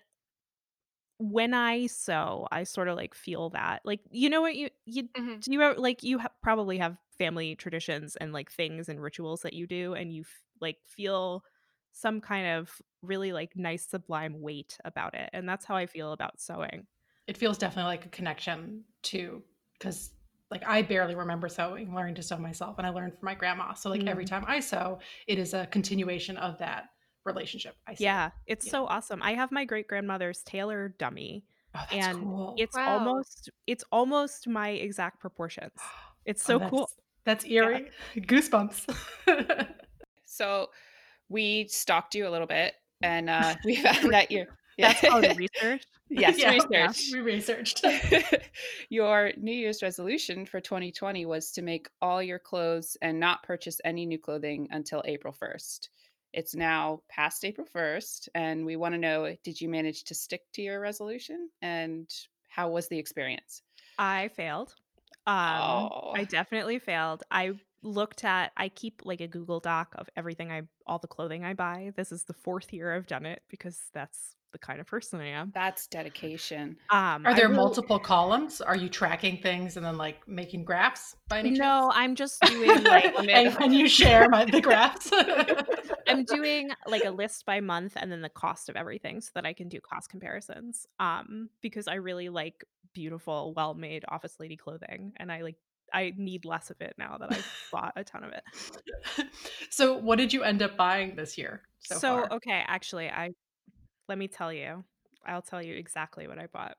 when 1.21 1.55
I 1.55 1.87
sew, 1.87 2.49
I 2.53 2.65
sorta, 2.65 2.95
like, 2.95 3.15
feel 3.15 3.51
that. 3.51 3.83
Like, 3.87 4.01
you 4.11 4.31
know 4.31 4.41
what 4.43 4.57
you 4.57 4.71
you 4.87 5.11
Mhm. 5.17 5.43
do 5.43 5.53
you 5.53 5.63
ever 5.63 5.79
like, 5.81 6.03
you 6.05 6.19
ha 6.21 6.29
probably 6.43 6.79
have 6.79 6.99
family 7.19 7.57
traditions 7.57 8.17
and, 8.17 8.33
like, 8.33 8.51
things 8.53 8.89
and 8.89 9.03
rituals 9.03 9.43
that 9.43 9.55
you 9.55 9.67
do, 9.69 9.95
and 9.95 10.13
you 10.13 10.23
f 10.23 10.45
like, 10.61 10.79
feel 10.87 11.45
some 11.93 12.21
kind 12.21 12.47
of 12.49 12.81
really, 13.03 13.33
like, 13.33 13.57
nice 13.57 13.87
sublime 13.89 14.41
weight 14.41 14.79
about 14.85 15.15
it, 15.15 15.31
and 15.35 15.49
that's 15.49 15.65
how 15.67 15.77
I 15.77 15.87
feel 15.87 16.13
about 16.13 16.41
sewing. 16.41 16.87
It 17.27 17.37
feels 17.37 17.59
definitely 17.59 17.89
like 17.91 18.07
a 18.07 18.11
connection 18.11 18.85
to 19.03 19.43
cuz 19.79 20.15
like, 20.51 20.65
I 20.67 20.83
barely 20.83 21.15
remember 21.15 21.49
sewing, 21.49 21.95
learning 21.95 22.17
to 22.17 22.25
sew 22.25 22.37
myself, 22.37 22.77
and 22.79 22.85
I 22.87 22.91
learned 22.91 23.13
from 23.17 23.25
my 23.27 23.37
grandma. 23.37 23.73
So, 23.75 23.89
like, 23.89 24.03
every 24.09 24.25
Mm. 24.25 24.25
time 24.25 24.45
I 24.49 24.59
sew, 24.59 24.99
it 25.29 25.39
is 25.39 25.55
a 25.55 25.69
continuation 25.69 26.37
of 26.37 26.59
that 26.59 26.89
relationship, 27.25 27.77
I 27.87 27.95
see. 27.95 28.05
Yeah, 28.05 28.31
it's 28.47 28.67
Yeah. 28.67 28.71
so 28.73 28.87
awesome. 28.87 29.23
I 29.23 29.35
have 29.35 29.53
my 29.53 29.65
great 29.65 29.89
grandmother's 29.89 30.43
tailor 30.43 30.89
dummy, 30.99 31.45
Oh, 31.75 31.85
that's 31.91 32.07
and 32.07 32.23
cool. 32.25 32.55
it's 32.59 32.77
Wow. 32.77 32.99
almost 32.99 33.51
it's 33.67 33.85
almost 33.93 34.49
my 34.49 34.71
exact 34.71 35.21
proportions. 35.21 35.73
It's 36.25 36.43
Oh, 36.45 36.59
so 36.59 36.61
cool. 36.61 36.91
that's 37.25 37.45
that's 37.45 37.45
Yeah. 37.47 37.63
eerie. 37.65 37.91
Goosebumps. 38.17 38.87
So, 40.25 40.71
we 41.29 41.67
stalked 41.69 42.15
you 42.15 42.27
a 42.27 42.31
little 42.31 42.47
bit, 42.47 42.75
and, 43.03 43.29
uh, 43.29 43.57
we 43.65 43.77
found 43.83 44.13
that 44.13 44.31
you're 44.31 44.47
yeah. 44.79 44.93
That's 44.95 45.01
called 45.03 45.27
research. 45.37 45.85
Yes, 46.09 46.39
Yeah, 46.39 46.53
yeah, 46.71 46.87
research. 46.87 47.11
we 47.13 47.21
researched. 47.21 47.85
Your 48.89 49.33
New 49.37 49.53
Year's 49.53 49.83
resolution 49.83 50.47
for 50.47 50.61
2020 50.61 51.27
was 51.27 51.53
to 51.53 51.63
make 51.63 51.89
all 52.01 52.23
your 52.23 52.39
clothes 52.39 52.97
and 53.03 53.21
not 53.21 53.43
purchase 53.43 53.81
any 53.85 54.07
new 54.07 54.19
clothing 54.19 54.69
until 54.71 55.03
April 55.05 55.33
1st. 55.33 55.91
It's 56.33 56.55
now 56.55 57.03
past 57.09 57.45
April 57.45 57.67
1st, 57.67 58.29
and 58.35 58.65
we 58.65 58.77
wanna 58.77 58.99
know, 58.99 59.35
did 59.43 59.61
you 59.61 59.69
manage 59.69 60.05
to 60.05 60.15
stick 60.15 60.43
to 60.53 60.63
your 60.63 60.81
resolution, 60.81 61.51
and 61.61 62.09
how 62.49 62.71
was 62.71 62.89
the 62.89 62.99
experience? 62.99 63.63
I 63.99 64.29
failed. 64.29 64.75
Um, 65.27 65.91
Oh. 65.93 66.13
I 66.15 66.25
definitely 66.25 66.79
failed. 66.79 67.23
I 67.31 67.53
looked 67.83 68.25
at 68.25 68.53
I 68.57 68.69
keep, 68.69 69.03
like, 69.05 69.21
a 69.21 69.29
Google 69.29 69.61
Doc 69.61 69.95
of 69.97 70.09
everything 70.17 70.51
I 70.53 70.63
all 70.87 70.99
the 70.99 71.09
clothing 71.09 71.45
I 71.45 71.55
buy. 71.55 71.93
This 71.97 72.13
is 72.13 72.25
the 72.25 72.35
4th 72.35 72.73
year 72.73 72.95
I've 72.95 73.07
done 73.07 73.27
it 73.27 73.43
because 73.49 73.91
that's 73.93 74.37
the 74.53 74.59
kind 74.59 74.81
of 74.81 74.87
person 74.87 75.21
I 75.21 75.29
am. 75.29 75.53
That's 75.55 75.87
dedication. 75.87 76.77
Um, 76.91 77.27
Are 77.27 77.35
there 77.35 77.49
really 77.49 77.57
multiple 77.57 77.99
columns? 77.99 78.61
Are 78.61 78.77
you 78.77 78.89
tracking 78.89 79.39
things 79.39 79.77
and 79.77 79.85
then, 79.85 79.97
like, 79.97 80.27
making 80.29 80.65
graphs 80.65 81.17
by 81.29 81.41
any 81.41 81.51
chance? 81.51 81.59
No, 81.61 81.91
I'm 81.95 82.15
just 82.15 82.41
doing, 82.43 82.69
like 82.85 83.15
And 83.19 83.75
you 83.75 83.89
share 83.89 84.29
my 84.29 84.45
the 84.45 84.61
graphs? 84.61 85.11
I'm 86.07 86.25
doing, 86.25 86.71
like, 86.87 87.05
a 87.05 87.11
list 87.11 87.47
by 87.47 87.61
month 87.61 87.95
and 87.97 88.11
then 88.11 88.23
the 88.23 88.29
cost 88.29 88.69
of 88.69 88.77
everything 88.77 89.21
so 89.21 89.31
that 89.35 89.47
I 89.47 89.53
can 89.53 89.69
do 89.69 89.81
cost 89.81 90.11
comparisons, 90.11 90.87
um, 90.99 91.51
because 91.61 91.89
I 91.89 91.95
really 91.95 92.29
like 92.29 92.65
beautiful, 92.93 93.55
well-made 93.55 94.05
office 94.09 94.37
lady 94.41 94.57
clothing, 94.57 95.13
and 95.17 95.31
I, 95.31 95.43
like 95.43 95.57
I 95.93 96.13
need 96.17 96.45
less 96.45 96.71
of 96.71 96.81
it 96.81 96.95
now 96.99 97.17
that 97.19 97.33
I've 97.33 97.69
bought 97.73 97.93
a 97.97 98.05
ton 98.05 98.25
of 98.25 98.33
it. 98.33 98.45
So, 99.71 99.97
what 99.97 100.19
did 100.19 100.33
you 100.33 100.43
end 100.43 100.63
up 100.63 100.77
buying 100.77 101.15
this 101.15 101.39
year 101.39 101.63
so 101.81 101.97
So, 101.97 102.27
okay, 102.33 102.65
actually, 102.67 103.09
I 103.09 103.31
let 104.11 104.19
me 104.19 104.29
tell 104.29 104.53
you. 104.53 104.85
I'll 105.25 105.41
tell 105.41 105.63
you 105.63 105.75
exactly 105.75 106.27
what 106.29 106.39
I 106.39 106.47
bought. 106.49 106.77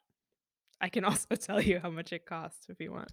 I 0.79 0.89
can 0.89 1.05
also 1.11 1.35
tell 1.35 1.61
you 1.61 1.79
how 1.79 1.89
much 1.89 2.11
it 2.13 2.25
costs 2.25 2.67
if 2.69 2.79
you 2.79 2.91
want. 2.91 3.09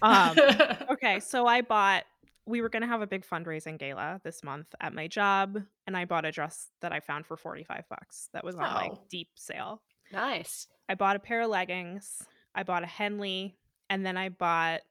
Um, 0.00 0.38
okay, 0.92 1.20
so 1.20 1.46
I 1.46 1.60
bought 1.60 2.04
we 2.46 2.60
were 2.60 2.68
gonna 2.68 2.86
have 2.86 3.00
a 3.00 3.06
big 3.06 3.26
fundraising 3.26 3.78
gala 3.78 4.20
this 4.22 4.44
month 4.44 4.66
at 4.80 4.92
my 4.94 5.08
job, 5.08 5.58
and 5.86 5.96
I 5.96 6.04
bought 6.04 6.24
a 6.26 6.30
dress 6.30 6.68
that 6.82 6.92
I 6.92 7.00
found 7.00 7.26
for 7.26 7.36
45 7.38 7.84
bucks 7.88 8.28
that 8.34 8.44
was 8.44 8.54
on, 8.56 8.62
like, 8.74 8.92
Oh. 8.92 9.00
deep 9.10 9.30
sale. 9.34 9.82
Nice. 10.12 10.68
I 10.88 10.94
bought 10.94 11.16
a 11.16 11.20
pair 11.20 11.40
of 11.40 11.48
leggings, 11.48 12.22
I 12.54 12.62
bought 12.62 12.82
a 12.84 12.86
Henley, 12.86 13.56
and 13.88 14.04
then 14.04 14.18
I 14.18 14.28
bought 14.28 14.82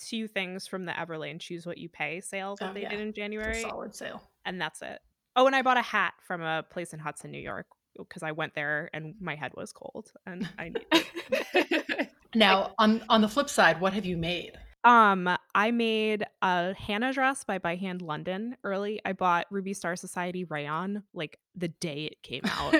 2 0.00 0.28
things 0.28 0.66
from 0.68 0.84
the 0.84 0.92
Everlane 0.92 1.40
Choose 1.40 1.66
What 1.66 1.78
You 1.78 1.88
Pay 1.88 2.20
sale 2.20 2.56
that 2.60 2.70
Oh, 2.70 2.74
they 2.74 2.82
yeah. 2.82 2.90
did 2.90 3.00
in 3.00 3.12
January, 3.14 3.62
solid 3.62 3.94
sale. 3.94 4.22
and 4.44 4.60
that's 4.60 4.82
it. 4.82 5.00
Oh, 5.34 5.46
and 5.46 5.56
I 5.56 5.62
bought 5.62 5.78
a 5.78 5.82
hat 5.82 6.12
from 6.26 6.42
a 6.42 6.62
place 6.62 6.92
in 6.92 6.98
Hudson, 6.98 7.30
New 7.30 7.40
York, 7.40 7.66
'cause 8.06 8.22
I 8.22 8.32
went 8.32 8.54
there 8.54 8.90
and 8.92 9.14
my 9.20 9.34
head 9.36 9.52
was 9.56 9.72
cold, 9.72 10.12
and 10.26 10.48
I 10.58 10.70
needed 10.70 10.86
Now, 12.34 12.74
on 12.78 13.02
on 13.08 13.20
the 13.22 13.28
flip 13.28 13.48
side, 13.48 13.80
what 13.80 13.92
have 13.94 14.04
you 14.04 14.16
made? 14.16 14.58
Um, 14.84 15.28
I 15.54 15.70
made 15.72 16.24
a 16.40 16.72
Hannah 16.74 17.12
dress 17.12 17.44
by 17.44 17.58
By 17.58 17.74
Hand 17.76 18.00
London 18.00 18.56
early. 18.62 19.00
I 19.04 19.12
bought 19.12 19.46
Ruby 19.50 19.74
Star 19.74 19.96
Society 19.96 20.44
rayon, 20.44 21.02
like, 21.12 21.40
the 21.56 21.68
day 21.68 22.04
it 22.06 22.22
came 22.22 22.46
out 22.48 22.76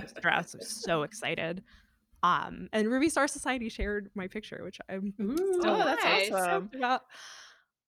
this 0.00 0.14
dress. 0.20 0.54
I 0.54 0.58
was 0.58 0.68
so 0.68 1.02
excited. 1.02 1.64
Um, 2.22 2.68
and 2.72 2.88
Ruby 2.90 3.08
Star 3.10 3.28
Society 3.28 3.68
shared 3.68 4.10
my 4.14 4.28
picture, 4.28 4.62
which 4.64 4.80
I'm 4.88 5.14
Ooh. 5.20 5.60
Oh, 5.64 5.84
that's 5.84 6.04
Nice. 6.04 6.30
awesome. 6.30 6.70
about. 6.74 7.02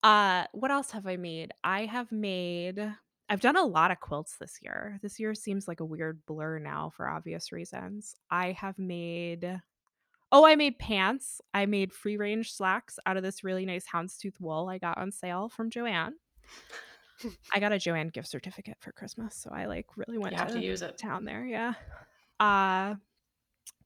Uh, 0.02 0.46
what 0.52 0.70
else 0.70 0.90
have 0.92 1.06
I 1.06 1.16
made? 1.16 1.52
I 1.64 1.86
have 1.86 2.12
made 2.12 2.78
I've 3.32 3.40
done 3.40 3.56
a 3.56 3.64
lot 3.64 3.90
of 3.90 3.98
quilts 3.98 4.36
this 4.36 4.58
year. 4.60 4.98
This 5.00 5.18
year 5.18 5.34
seems 5.34 5.66
like 5.66 5.80
a 5.80 5.86
weird 5.86 6.20
blur 6.26 6.58
now 6.58 6.92
for 6.94 7.08
obvious 7.08 7.50
reasons. 7.50 8.14
I 8.30 8.52
have 8.52 8.78
made 8.78 9.58
oh, 10.30 10.44
I 10.44 10.54
made 10.54 10.78
pants. 10.78 11.40
I 11.54 11.64
made 11.64 11.94
free 11.94 12.18
range 12.18 12.52
slacks 12.52 12.98
out 13.06 13.16
of 13.16 13.22
this 13.22 13.42
really 13.42 13.64
nice 13.64 13.86
houndstooth 13.90 14.38
wool 14.38 14.68
I 14.68 14.76
got 14.76 14.98
on 14.98 15.12
sale 15.12 15.48
from 15.48 15.70
Jo-Ann. 15.70 16.14
I 17.54 17.58
got 17.58 17.72
a 17.72 17.78
Jo-Ann 17.78 18.10
gift 18.10 18.28
certificate 18.28 18.76
for 18.80 18.92
Christmas, 18.92 19.34
so 19.34 19.48
I, 19.50 19.64
like, 19.64 19.86
really 19.96 20.14
You 20.14 20.20
went 20.20 20.36
have 20.36 20.48
to 20.48 20.54
to 20.54 20.62
use 20.62 20.82
it. 20.82 20.98
town 20.98 21.24
there, 21.24 21.44
yeah. 21.46 21.72
Uh, 22.38 22.96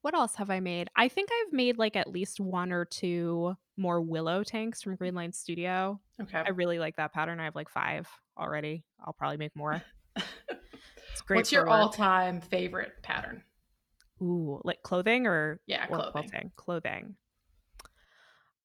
what 0.03 0.15
else 0.15 0.37
have 0.37 0.51
I 0.51 0.61
made? 0.61 0.89
I 0.97 1.09
think 1.09 1.31
I've 1.33 1.53
made, 1.53 1.79
like, 1.79 1.97
at 1.97 2.11
least 2.11 2.41
1 2.41 2.73
or 2.73 2.85
2 2.85 3.57
more 3.77 4.01
willow 4.01 4.43
tanks 4.45 4.83
from 4.83 4.97
mm. 4.97 4.99
Grainline 4.99 5.35
Studio. 5.35 6.01
Okay. 6.21 6.43
I 6.45 6.51
really 6.51 6.79
like 6.79 6.97
that 6.97 7.13
pattern. 7.13 7.41
I 7.41 7.45
have, 7.45 7.57
like, 7.57 7.69
5 7.69 8.09
already. 8.39 8.85
I'll 9.05 9.13
probably 9.13 9.39
make 9.39 9.57
more. 9.57 9.83
It's 11.17 11.23
great 11.23 11.39
What's 11.39 11.53
your 11.53 11.67
all-time 11.67 12.43
favorite 12.43 12.93
pattern? 13.03 13.43
Ooh, 14.21 14.61
like 14.65 14.83
clothing 14.83 15.27
or 15.27 15.61
Yeah, 15.67 15.85
or 15.85 15.97
clothing. 15.97 16.13
quilting? 16.13 16.53
Clothing. 16.57 17.17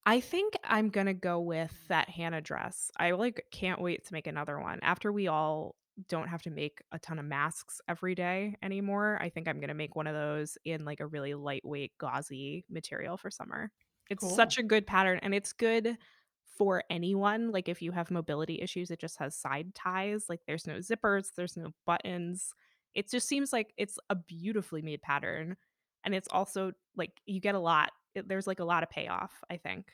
I 0.05 0.19
think 0.19 0.55
I'm 0.61 0.89
gonna 0.89 1.13
go 1.13 1.39
with 1.39 1.71
that 1.87 2.09
Hannah 2.09 2.41
dress. 2.41 2.91
I, 2.97 3.11
like, 3.11 3.45
can't 3.51 3.79
wait 3.79 4.05
to 4.05 4.13
make 4.13 4.27
another 4.27 4.59
one. 4.59 4.79
After 4.81 5.13
we 5.13 5.29
all 5.29 5.75
don't 6.07 6.27
have 6.29 6.41
to 6.43 6.49
make 6.51 6.81
a 6.91 6.99
ton 6.99 7.19
of 7.19 7.25
masks 7.25 7.81
every 7.87 8.15
day 8.15 8.55
anymore, 8.61 9.17
I 9.21 9.29
think 9.29 9.47
I'm 9.47 9.59
gonna 9.59 9.73
make 9.73 9.95
one 9.95 10.07
of 10.07 10.13
those 10.15 10.57
in, 10.65 10.85
like, 10.85 10.99
a 10.99 11.07
really 11.07 11.33
lightweight, 11.35 11.97
gauzy 11.99 12.65
material 12.69 13.17
for 13.17 13.29
summer. 13.31 13.71
It's 14.09 14.25
Cool. 14.25 14.33
such 14.33 14.57
a 14.57 14.63
good 14.63 14.87
pattern, 14.87 15.19
and 15.23 15.33
it's 15.35 15.53
good 15.53 15.97
for 16.45 16.83
anyone, 16.89 17.51
like, 17.51 17.69
if 17.69 17.81
you 17.81 17.91
have 17.93 18.11
mobility 18.11 18.61
issues, 18.61 18.91
it 18.91 18.99
just 18.99 19.17
has 19.19 19.35
side 19.37 19.73
ties, 19.75 20.25
like, 20.29 20.41
there's 20.47 20.67
no 20.67 20.77
zippers, 20.77 21.33
there's 21.35 21.57
no 21.57 21.71
buttons. 21.85 22.53
It 22.93 23.09
just 23.09 23.27
seems 23.27 23.53
like 23.53 23.73
it's 23.77 23.97
a 24.09 24.15
beautifully 24.15 24.81
made 24.81 25.01
pattern, 25.01 25.55
and 26.03 26.13
it's 26.15 26.27
also, 26.29 26.73
like, 26.95 27.21
you 27.25 27.39
get 27.39 27.55
a 27.55 27.59
lot 27.59 27.91
it 28.15 28.27
there's, 28.27 28.47
like, 28.47 28.59
a 28.59 28.65
lot 28.65 28.83
of 28.83 28.89
payoff, 28.89 29.41
I 29.49 29.55
think. 29.57 29.93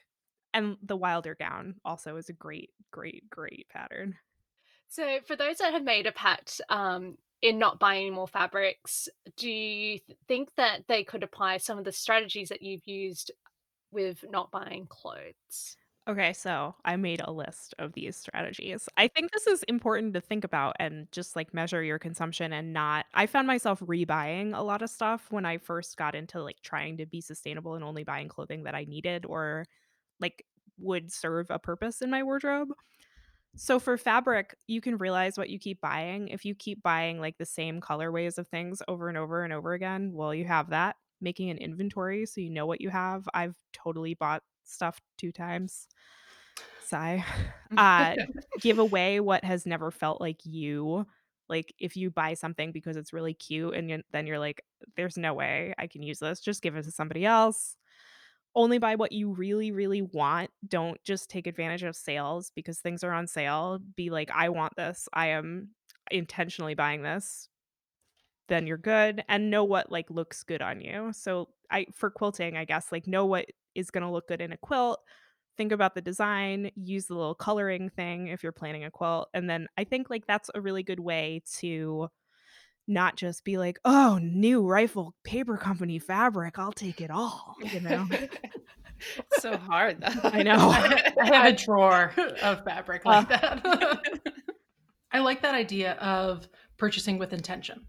And 0.53 0.77
the 0.81 0.97
Wilder 0.97 1.35
gown 1.35 1.75
also 1.85 2.17
is 2.17 2.29
a 2.29 2.33
great, 2.33 2.71
great, 2.91 3.29
great 3.29 3.69
pattern. 3.69 4.17
So, 4.87 5.19
for 5.21 5.35
those 5.35 5.57
that 5.57 5.73
have 5.73 5.83
made 5.83 6.07
a 6.07 6.11
pact, 6.11 6.61
um, 6.69 7.17
in 7.41 7.59
not 7.59 7.79
buying 7.79 8.13
more 8.13 8.27
fabrics, 8.27 9.07
do 9.35 9.49
you 9.49 9.99
think 10.27 10.55
that 10.55 10.87
they 10.87 11.03
could 11.03 11.23
apply 11.23 11.57
some 11.57 11.77
of 11.77 11.85
the 11.85 11.91
strategies 11.91 12.49
that 12.49 12.63
you've 12.63 12.87
used 12.87 13.31
with 13.91 14.25
not 14.29 14.51
buying 14.51 14.87
clothes? 14.87 15.77
Okay, 16.07 16.31
so 16.31 16.73
I 16.85 16.95
made 16.95 17.19
a 17.21 17.31
list 17.31 17.75
of 17.79 17.91
these 17.91 18.15
strategies. 18.15 18.87
I 18.95 19.09
think 19.09 19.31
this 19.31 19.45
is 19.45 19.63
important 19.63 20.13
to 20.13 20.21
think 20.21 20.45
about 20.45 20.77
and 20.79 21.11
just, 21.11 21.35
like, 21.35 21.53
measure 21.53 21.83
your 21.83 21.99
consumption 21.99 22.53
and 22.53 22.71
not 22.71 23.07
I 23.13 23.25
found 23.27 23.45
myself 23.45 23.81
rebuying 23.81 24.55
a 24.57 24.61
lot 24.63 24.81
of 24.81 24.89
stuff 24.89 25.29
when 25.33 25.45
I 25.45 25.57
first 25.57 25.97
got 25.97 26.15
into, 26.15 26.41
like, 26.41 26.61
trying 26.61 26.95
to 26.97 27.05
be 27.05 27.19
sustainable 27.19 27.75
and 27.75 27.83
only 27.83 28.05
buying 28.05 28.29
clothing 28.29 28.63
that 28.63 28.73
I 28.75 28.85
needed 28.85 29.25
or, 29.25 29.65
like, 30.21 30.45
would 30.77 31.11
serve 31.11 31.47
a 31.51 31.59
purpose 31.59 32.01
in 32.01 32.09
my 32.09 32.23
wardrobe. 32.23 32.69
So, 33.59 33.79
for 33.79 33.97
fabric, 33.97 34.55
you 34.67 34.81
can 34.81 34.97
realize 34.97 35.37
what 35.37 35.49
you 35.49 35.57
keep 35.57 35.81
buying. 35.81 36.27
If 36.27 36.45
you 36.45 36.53
keep 36.53 36.83
buying, 36.83 37.19
like, 37.19 37.37
the 37.37 37.45
same 37.45 37.81
colorways 37.81 38.37
of 38.37 38.47
things 38.47 38.83
over 38.87 39.09
and 39.09 39.17
over 39.17 39.43
and 39.43 39.51
over 39.51 39.73
again, 39.73 40.11
well, 40.13 40.33
you 40.33 40.45
have 40.45 40.69
that. 40.69 40.95
Making 41.19 41.49
an 41.49 41.57
inventory 41.57 42.27
so 42.27 42.41
you 42.41 42.51
know 42.51 42.67
what 42.67 42.79
you 42.79 42.89
have. 42.91 43.27
I've 43.33 43.55
totally 43.73 44.13
bought 44.13 44.43
stuff 44.63 45.01
2 45.17 45.31
times. 45.31 45.87
Sigh. 46.79 47.25
Uh, 47.75 48.15
give 48.61 48.79
away 48.79 49.19
what 49.19 49.43
has 49.43 49.65
never 49.65 49.91
felt 49.91 50.21
like 50.21 50.39
you. 50.45 51.05
Like 51.49 51.73
if 51.79 51.97
you 51.97 52.09
buy 52.09 52.33
something 52.33 52.71
because 52.71 52.95
it's 52.97 53.13
really 53.13 53.33
cute 53.33 53.73
and 53.75 53.89
you, 53.89 54.03
then 54.11 54.25
you're 54.25 54.39
like, 54.39 54.63
there's 54.95 55.17
no 55.17 55.33
way 55.33 55.73
I 55.77 55.87
can 55.87 56.01
use 56.01 56.19
this, 56.19 56.39
just 56.39 56.61
give 56.61 56.75
it 56.75 56.83
to 56.83 56.91
somebody 56.91 57.25
else. 57.25 57.75
Only 58.55 58.79
buy 58.79 58.95
what 58.95 59.11
you 59.11 59.31
really, 59.31 59.71
really 59.71 60.01
want. 60.01 60.49
Don't 60.67 61.01
just 61.03 61.29
take 61.29 61.47
advantage 61.47 61.83
of 61.83 61.95
sales 61.95 62.51
because 62.55 62.79
things 62.79 63.03
are 63.03 63.11
on 63.11 63.27
sale. 63.27 63.79
Be 63.95 64.09
like, 64.09 64.31
I 64.33 64.49
want 64.49 64.75
this. 64.75 65.07
I 65.13 65.27
am 65.27 65.69
intentionally 66.09 66.73
buying 66.73 67.03
this. 67.03 67.49
Then 68.47 68.65
you're 68.65 68.77
good 68.77 69.23
and 69.27 69.51
know 69.51 69.63
what 69.63 69.91
like 69.91 70.09
looks 70.09 70.43
good 70.43 70.61
on 70.61 70.81
you. 70.81 71.11
So 71.13 71.49
I 71.69 71.87
for 71.93 72.09
quilting, 72.09 72.57
I 72.57 72.65
guess 72.65 72.91
like 72.91 73.05
know 73.05 73.25
what 73.25 73.45
is 73.75 73.91
going 73.91 74.03
to 74.03 74.09
look 74.09 74.27
good 74.27 74.41
in 74.41 74.53
a 74.53 74.57
quilt 74.57 74.99
think 75.57 75.71
about 75.71 75.95
the 75.95 76.01
design, 76.01 76.71
use 76.75 77.07
the 77.07 77.15
little 77.15 77.35
coloring 77.35 77.89
thing 77.89 78.27
if 78.27 78.43
you're 78.43 78.51
planning 78.51 78.85
a 78.85 78.91
quilt. 78.91 79.27
And 79.33 79.49
then 79.49 79.67
I 79.77 79.83
think 79.83 80.09
like 80.09 80.27
that's 80.27 80.51
a 80.55 80.61
really 80.61 80.83
good 80.83 80.99
way 80.99 81.41
to 81.57 82.07
not 82.87 83.15
just 83.15 83.43
be 83.43 83.57
like, 83.57 83.79
oh, 83.85 84.19
new 84.21 84.61
rifle 84.65 85.13
paper 85.23 85.57
company 85.57 85.99
fabric, 85.99 86.57
I'll 86.57 86.71
take 86.71 87.01
it 87.01 87.11
all, 87.11 87.55
you 87.71 87.81
know? 87.81 88.07
It's 88.11 88.37
so 89.41 89.57
hard 89.57 90.01
though. 90.01 90.29
I 90.29 90.43
know. 90.43 90.55
I 90.57 91.11
I 91.21 91.25
have 91.35 91.45
a 91.53 91.55
drawer 91.55 92.13
of 92.41 92.63
fabric 92.63 93.01
Uh. 93.05 93.09
like 93.09 93.29
that. 93.29 93.99
I 95.11 95.19
like 95.19 95.41
that 95.41 95.55
idea 95.55 95.93
of 95.93 96.47
purchasing 96.77 97.17
with 97.17 97.33
intention. 97.33 97.85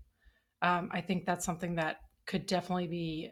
Um, 0.63 0.89
I 0.93 1.01
think 1.01 1.25
that's 1.27 1.45
something 1.45 1.77
that 1.77 1.97
could 2.27 2.47
definitely 2.47 2.87
be 2.89 3.31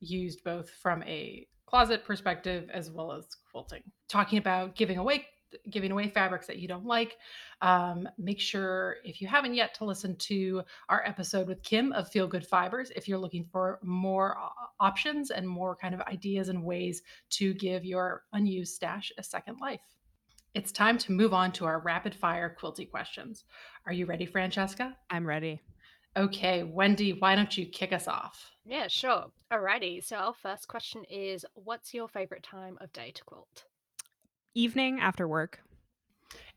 used 0.00 0.42
both 0.44 0.68
from 0.82 1.02
a 1.04 1.46
closet 1.66 2.04
perspective 2.04 2.68
as 2.72 2.90
well 2.90 3.12
as 3.12 3.26
quilting. 3.50 3.82
Talking 4.08 4.38
about 4.38 4.74
giving 4.76 4.98
away 4.98 5.26
giving 5.70 5.92
away 5.92 6.08
fabrics 6.08 6.46
that 6.46 6.58
you 6.58 6.68
don't 6.68 6.86
like. 6.86 7.16
Um, 7.60 8.08
make 8.18 8.40
sure 8.40 8.96
if 9.04 9.20
you 9.20 9.28
haven't 9.28 9.54
yet 9.54 9.74
to 9.74 9.84
listen 9.84 10.16
to 10.16 10.62
our 10.88 11.02
episode 11.06 11.46
with 11.46 11.62
Kim 11.62 11.92
of 11.92 12.08
Feel 12.08 12.26
Good 12.26 12.46
Fibers 12.46 12.90
if 12.96 13.08
you're 13.08 13.18
looking 13.18 13.44
for 13.44 13.78
more 13.82 14.36
options 14.80 15.30
and 15.30 15.48
more 15.48 15.76
kind 15.76 15.94
of 15.94 16.00
ideas 16.02 16.48
and 16.48 16.64
ways 16.64 17.02
to 17.30 17.54
give 17.54 17.84
your 17.84 18.24
unused 18.32 18.74
stash 18.74 19.12
a 19.18 19.22
second 19.22 19.58
life. 19.60 19.80
It's 20.54 20.72
time 20.72 20.98
to 20.98 21.12
move 21.12 21.32
on 21.32 21.52
to 21.52 21.64
our 21.64 21.80
rapid 21.80 22.14
fire 22.14 22.54
quilty 22.60 22.90
questions. 22.90 23.44
Are 23.86 23.92
you 23.92 24.04
ready, 24.04 24.26
Francesca? 24.26 24.96
I'm 25.08 25.26
ready. 25.26 25.62
Okay, 26.14 26.62
Wendy, 26.62 27.14
why 27.14 27.34
don't 27.34 27.56
you 27.56 27.64
kick 27.64 27.92
us 27.92 28.06
off? 28.06 28.50
Yeah, 28.66 28.86
sure. 28.88 29.26
Alrighty. 29.50 30.04
So 30.04 30.16
our 30.16 30.34
first 30.34 30.68
question 30.68 31.04
is 31.08 31.46
what's 31.54 31.94
your 31.94 32.06
favorite 32.06 32.42
time 32.42 32.76
of 32.82 32.92
day 32.92 33.12
to 33.14 33.24
quilt? 33.24 33.64
Evening 34.54 35.00
after 35.00 35.26
work. 35.26 35.60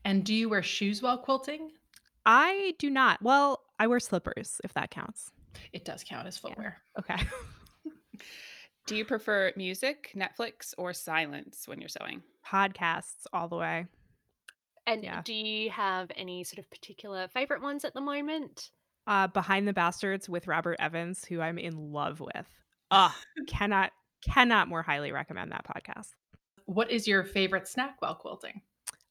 And 0.04 0.24
do 0.24 0.34
you 0.34 0.48
wear 0.48 0.62
shoes 0.62 1.02
while 1.02 1.18
quilting? 1.18 1.70
I 2.24 2.74
do 2.78 2.90
not. 2.90 3.22
Well, 3.22 3.62
I 3.78 3.86
wear 3.86 4.00
slippers 4.00 4.60
if 4.64 4.72
that 4.74 4.90
counts. 4.90 5.30
It 5.72 5.84
does 5.84 6.04
count 6.04 6.26
as 6.26 6.36
footwear. 6.38 6.78
Okay. 6.98 7.16
Do 8.86 8.94
you 8.94 9.04
prefer 9.04 9.52
music, 9.56 10.12
Netflix, 10.14 10.72
or 10.78 10.92
silence 10.92 11.66
when 11.66 11.80
you're 11.80 11.88
sewing? 11.88 12.22
Podcasts 12.46 13.26
all 13.32 13.48
the 13.48 13.56
way. 13.56 13.86
And 14.86 15.02
Yeah. 15.02 15.22
do 15.24 15.34
you 15.34 15.70
have 15.70 16.08
any 16.14 16.44
sort 16.44 16.60
of 16.60 16.70
particular 16.70 17.26
favorite 17.26 17.62
ones 17.62 17.84
at 17.84 17.94
the 17.94 18.00
moment? 18.00 18.70
Uh, 19.08 19.26
Behind 19.26 19.66
the 19.66 19.72
Bastards 19.72 20.28
with 20.28 20.46
Robert 20.46 20.76
Evans, 20.78 21.24
who 21.24 21.40
I'm 21.40 21.58
in 21.58 21.92
love 21.92 22.20
with. 22.20 22.46
Ah, 22.92 23.18
cannot 23.48 23.90
cannot 24.22 24.68
more 24.68 24.82
highly 24.82 25.10
recommend 25.10 25.50
that 25.50 25.66
podcast. 25.66 26.10
What 26.66 26.90
is 26.90 27.08
your 27.08 27.24
favorite 27.24 27.66
snack 27.68 27.96
while 28.00 28.14
quilting? 28.14 28.60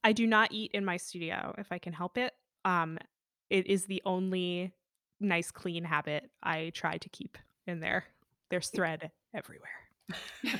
I 0.04 0.14
do 0.14 0.28
not 0.28 0.52
eat 0.52 0.72
in 0.74 0.86
my 0.86 0.98
studio 0.98 1.56
if 1.58 1.72
I 1.72 1.80
can 1.80 1.94
help 1.94 2.18
it. 2.18 2.34
Um, 2.64 2.98
it 3.50 3.68
is 3.68 3.86
the 3.86 4.02
only 4.06 4.74
nice 5.20 5.52
clean 5.52 5.84
habit 5.84 6.30
I 6.44 6.72
try 6.74 6.98
to 6.98 7.10
keep 7.10 7.38
in 7.66 7.80
there. 7.80 8.06
There's 8.50 8.70
thread 8.70 9.12
everywhere. 9.34 9.70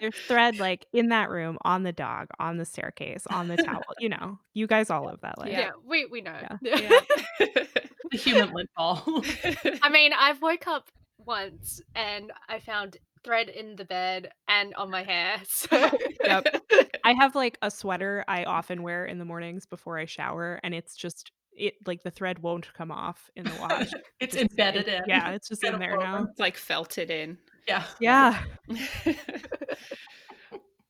There's 0.00 0.14
thread 0.26 0.58
like 0.58 0.86
in 0.92 1.08
that 1.08 1.30
room, 1.30 1.58
on 1.62 1.82
the 1.82 1.92
dog, 1.92 2.28
on 2.38 2.56
the 2.56 2.64
staircase, 2.64 3.26
on 3.28 3.48
the 3.48 3.56
towel. 3.56 3.82
You 3.98 4.08
know, 4.10 4.38
you 4.54 4.66
guys 4.66 4.90
all 4.90 5.04
love 5.04 5.20
that 5.22 5.38
life. 5.38 5.50
Yeah, 5.50 5.70
we, 5.84 6.06
we 6.06 6.20
know. 6.20 6.38
Yeah. 6.62 7.00
The 8.10 8.16
human 8.16 8.54
lint 8.54 8.70
ball. 8.74 9.04
I 9.82 9.90
mean, 9.90 10.12
I've 10.18 10.40
woke 10.40 10.66
up 10.66 10.88
once 11.18 11.82
and 11.94 12.32
I 12.48 12.58
found 12.58 12.96
thread 13.24 13.48
in 13.48 13.76
the 13.76 13.84
bed 13.84 14.30
and 14.48 14.74
on 14.74 14.90
my 14.90 15.02
hair. 15.02 15.36
So 15.48 15.68
Yep. 16.24 16.62
I 17.04 17.12
have 17.14 17.34
like 17.34 17.58
a 17.62 17.70
sweater 17.70 18.24
I 18.28 18.44
often 18.44 18.82
wear 18.82 19.06
in 19.06 19.18
the 19.18 19.24
mornings 19.24 19.64
before 19.66 19.98
I 19.98 20.04
shower, 20.04 20.60
and 20.62 20.74
it's 20.74 20.94
just 20.96 21.32
it 21.52 21.74
like 21.86 22.02
the 22.02 22.10
thread 22.10 22.38
won't 22.40 22.72
come 22.74 22.90
off 22.92 23.30
in 23.36 23.44
the 23.44 23.52
wash. 23.60 23.90
it's 24.20 24.34
Just- 24.36 24.50
embedded 24.50 24.88
it- 24.88 24.94
in. 25.02 25.02
Yeah, 25.08 25.30
it's 25.30 25.48
just 25.48 25.64
in 25.64 25.78
there 25.78 25.96
now. 25.96 26.24
It's 26.30 26.38
like 26.38 26.56
felted 26.56 27.10
in. 27.10 27.38
Yeah. 27.66 27.84
Yeah. 28.00 28.42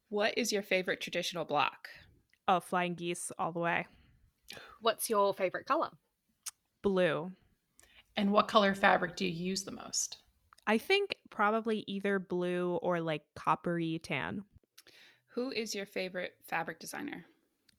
what 0.09 0.37
is 0.37 0.53
your 0.53 0.63
favorite 0.63 1.01
traditional 1.01 1.45
block? 1.45 1.89
Oh, 2.47 2.61
flying 2.61 2.95
geese 2.95 3.31
all 3.39 3.53
the 3.53 3.59
way. 3.61 3.87
what's 4.81 5.11
your 5.11 5.35
favorite 5.35 5.67
color? 5.67 5.91
Blue. 6.83 7.31
And 8.17 8.33
what 8.33 8.49
color 8.49 8.75
fabric 8.75 9.17
do 9.17 9.27
you 9.27 9.33
use 9.33 9.63
the 9.65 9.71
most? 9.73 10.19
I 10.69 10.79
think 10.79 11.17
probably 11.31 11.83
either 11.89 12.21
blue 12.21 12.79
or 12.83 13.01
like 13.01 13.23
coppery 13.35 13.99
tan. 14.03 14.45
Who 15.29 15.51
is 15.51 15.75
your 15.75 15.87
favorite 15.87 16.35
fabric 16.47 16.79
designer? 16.79 17.25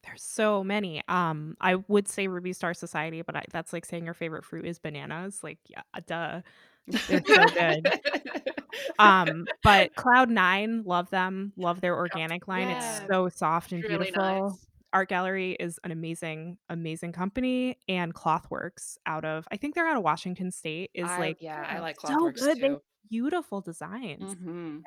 There's 0.03 0.23
so 0.23 0.63
many. 0.63 1.03
Um, 1.07 1.55
I 1.61 1.75
would 1.75 2.07
say 2.07 2.27
Ruby 2.27 2.51
Star 2.53 2.73
Society, 2.73 3.21
but 3.21 3.35
I, 3.35 3.43
that's 3.51 3.71
like 3.73 3.85
saying 3.85 4.05
your 4.05 4.13
favorite 4.13 4.43
fruit 4.43 4.65
is 4.65 4.79
bananas. 4.79 5.41
Like, 5.43 5.59
yeah, 5.67 5.81
duh. 6.07 6.41
They're 6.87 7.21
so 7.25 7.45
good. 7.45 8.01
Um, 8.97 9.45
but 9.63 9.95
Cloud 9.95 10.29
Nine, 10.29 10.83
love 10.85 11.09
them. 11.09 11.53
Love 11.57 11.81
their 11.81 11.95
organic 11.95 12.47
line. 12.47 12.69
Yeah. 12.69 12.97
It's 12.97 13.07
so 13.09 13.29
soft 13.29 13.71
and 13.71 13.83
Really 13.83 14.05
beautiful. 14.05 14.49
nice. 14.49 14.67
Art 14.91 15.09
Gallery 15.09 15.55
is 15.59 15.79
an 15.83 15.91
amazing, 15.91 16.57
amazing 16.69 17.11
company, 17.11 17.77
and 17.87 18.13
Clothworks 18.13 18.97
out 19.05 19.23
of 19.25 19.47
I 19.51 19.57
think 19.57 19.75
they're 19.75 19.87
out 19.87 19.97
of 19.97 20.03
Washington 20.03 20.51
State 20.51 20.91
is 20.93 21.07
I- 21.09 21.19
like 21.19 21.37
yeah, 21.41 21.63
I 21.67 21.79
like 21.79 21.99
so 22.01 22.07
Clothworks 22.07 22.39
good. 22.39 22.57
They 22.57 22.67
too. 22.67 22.73
have 22.73 22.81
beautiful 23.09 23.61
designs. 23.61 24.35
Mhm. 24.35 24.83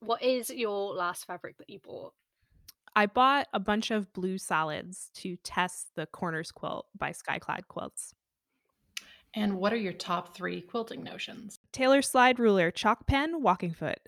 What 0.00 0.22
is 0.22 0.50
your 0.50 0.94
last 0.94 1.26
fabric 1.26 1.58
that 1.58 1.70
you 1.70 1.78
bought? 1.78 2.14
I 2.94 3.06
bought 3.06 3.46
a 3.54 3.60
bunch 3.60 3.90
of 3.90 4.12
blue 4.12 4.36
solids 4.36 5.10
to 5.14 5.36
test 5.36 5.94
the 5.94 6.06
Corners 6.06 6.50
quilt 6.50 6.86
by 6.98 7.12
Skyclad 7.12 7.68
Quilts. 7.68 8.12
And 9.34 9.56
what 9.56 9.72
are 9.72 9.76
your 9.78 9.94
top 9.94 10.34
three 10.36 10.60
quilting 10.60 11.02
notions? 11.02 11.58
Taylor 11.72 12.02
slide 12.02 12.38
ruler, 12.38 12.70
chalk 12.70 13.06
pen, 13.06 13.40
walking 13.42 13.72
foot. 13.72 14.00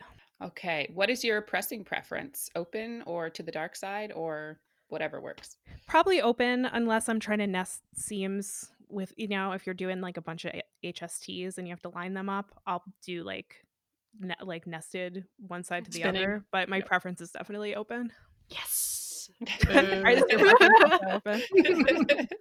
Okay. 0.44 0.90
What 0.94 1.10
is 1.10 1.24
your 1.24 1.40
pressing 1.40 1.84
preference? 1.84 2.50
Open 2.54 3.02
or 3.06 3.30
to 3.30 3.42
the 3.42 3.50
dark 3.52 3.74
side 3.76 4.12
or 4.14 4.58
whatever 4.88 5.20
works? 5.20 5.56
Probably 5.88 6.20
open 6.20 6.66
unless 6.66 7.08
I'm 7.08 7.18
trying 7.20 7.38
to 7.38 7.46
nest 7.46 7.80
seams 7.94 8.70
with, 8.88 9.12
you 9.16 9.28
know, 9.28 9.52
if 9.52 9.66
you're 9.66 9.74
doing 9.74 10.00
like 10.00 10.16
a 10.16 10.20
bunch 10.22 10.44
of 10.44 10.52
HSTs 10.84 11.56
and 11.58 11.66
you 11.66 11.72
have 11.72 11.80
to 11.82 11.88
line 11.88 12.14
them 12.14 12.28
up, 12.28 12.50
I'll 12.66 12.82
do 13.04 13.24
like 13.24 13.64
ne- 14.20 14.34
like 14.42 14.66
nested 14.66 15.24
one 15.38 15.64
side 15.64 15.86
to 15.86 15.90
the 15.90 16.00
Spinning. 16.00 16.22
other, 16.22 16.44
but 16.52 16.68
my 16.68 16.76
Yep. 16.76 16.86
preference 16.86 17.20
is 17.20 17.30
definitely 17.30 17.74
open. 17.74 18.12
Yes. 18.50 19.30
Alright, 19.70 20.18
is 20.18 20.24
your 20.28 20.40
preference 20.56 21.02
also 21.02 21.22
open? 21.24 22.28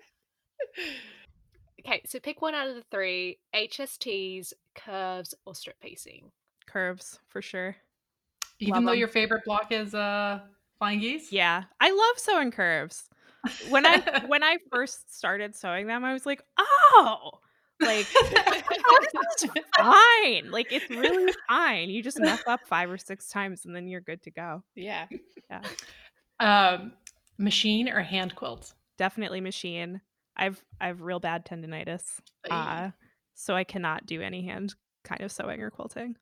Okay, 1.85 2.01
so 2.05 2.17
pick 2.19 2.41
one 2.41 2.55
out 2.55 2.69
of 2.69 2.75
the 2.75 2.83
three 2.91 3.39
HSTs, 3.53 4.53
curves, 4.73 5.33
or 5.45 5.53
strip 5.53 5.77
piecing. 5.81 6.31
Curves 6.65 7.19
for 7.27 7.41
sure. 7.41 7.75
Even 8.63 8.73
Love 8.75 8.85
though 8.85 8.91
'em. 8.93 8.97
your 8.99 9.07
favorite 9.07 9.43
block 9.45 9.71
is 9.71 9.93
uh 9.93 10.39
flying 10.77 10.99
geese? 10.99 11.31
Yeah, 11.31 11.63
I 11.79 11.91
love 11.91 12.17
sewing 12.19 12.51
curves. 12.51 13.09
When 13.69 13.85
I 13.85 14.23
when 14.27 14.43
I 14.43 14.57
first 14.71 15.15
started 15.15 15.55
sewing 15.55 15.87
them, 15.87 16.03
I 16.03 16.13
was 16.13 16.25
like, 16.25 16.41
oh, 16.57 17.31
like 17.81 18.05
this 18.07 19.43
is 19.43 19.51
fine. 19.77 20.51
Like 20.51 20.71
it's 20.71 20.89
really 20.89 21.33
fine. 21.49 21.89
You 21.89 22.01
just 22.01 22.19
mess 22.19 22.41
up 22.47 22.61
five 22.67 22.89
or 22.89 22.97
six 22.97 23.27
times 23.29 23.65
and 23.65 23.75
then 23.75 23.87
you're 23.87 24.01
good 24.01 24.21
to 24.23 24.31
go. 24.31 24.63
yeah. 24.75 25.07
Yeah. 25.49 25.61
Um 26.39 26.93
machine 27.37 27.89
or 27.89 28.01
hand 28.01 28.35
quilt? 28.35 28.73
Definitely 28.97 29.41
machine. 29.41 30.01
I've 30.37 30.63
I've 30.79 31.01
real 31.01 31.19
bad 31.19 31.45
tendonitis. 31.45 32.03
Uh, 32.49 32.91
so 33.35 33.55
I 33.55 33.63
cannot 33.63 34.05
do 34.05 34.21
any 34.21 34.45
hand 34.45 34.73
kind 35.03 35.21
of 35.21 35.31
sewing 35.31 35.61
or 35.61 35.69
quilting. 35.69 36.15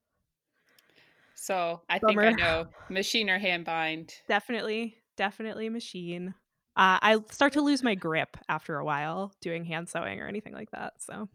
So 1.41 1.83
I 1.89 1.99
think 1.99 2.23
I 2.23 2.31
know 2.31 2.73
machine 2.89 3.29
or 3.29 3.39
hand 3.39 3.65
bind. 3.65 4.13
Definitely, 4.27 4.97
definitely 5.17 5.69
machine. 5.69 6.29
Uh, 6.75 6.99
I 7.01 7.19
start 7.31 7.53
to 7.53 7.61
lose 7.61 7.83
my 7.83 7.95
grip 7.95 8.37
after 8.47 8.77
a 8.77 8.85
while 8.85 9.33
doing 9.41 9.65
hand 9.65 9.89
sewing 9.89 10.21
or 10.21 10.27
anything 10.27 10.53
like 10.53 10.71
that. 10.71 11.01
So 11.01 11.27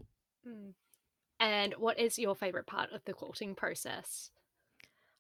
Mm. 0.47 0.75
And 1.41 1.75
what 1.77 1.99
is 1.99 2.19
your 2.19 2.35
favorite 2.37 2.67
part 2.67 2.93
of 2.93 3.05
the 3.05 3.15
quilting 3.15 3.55
process? 3.57 4.31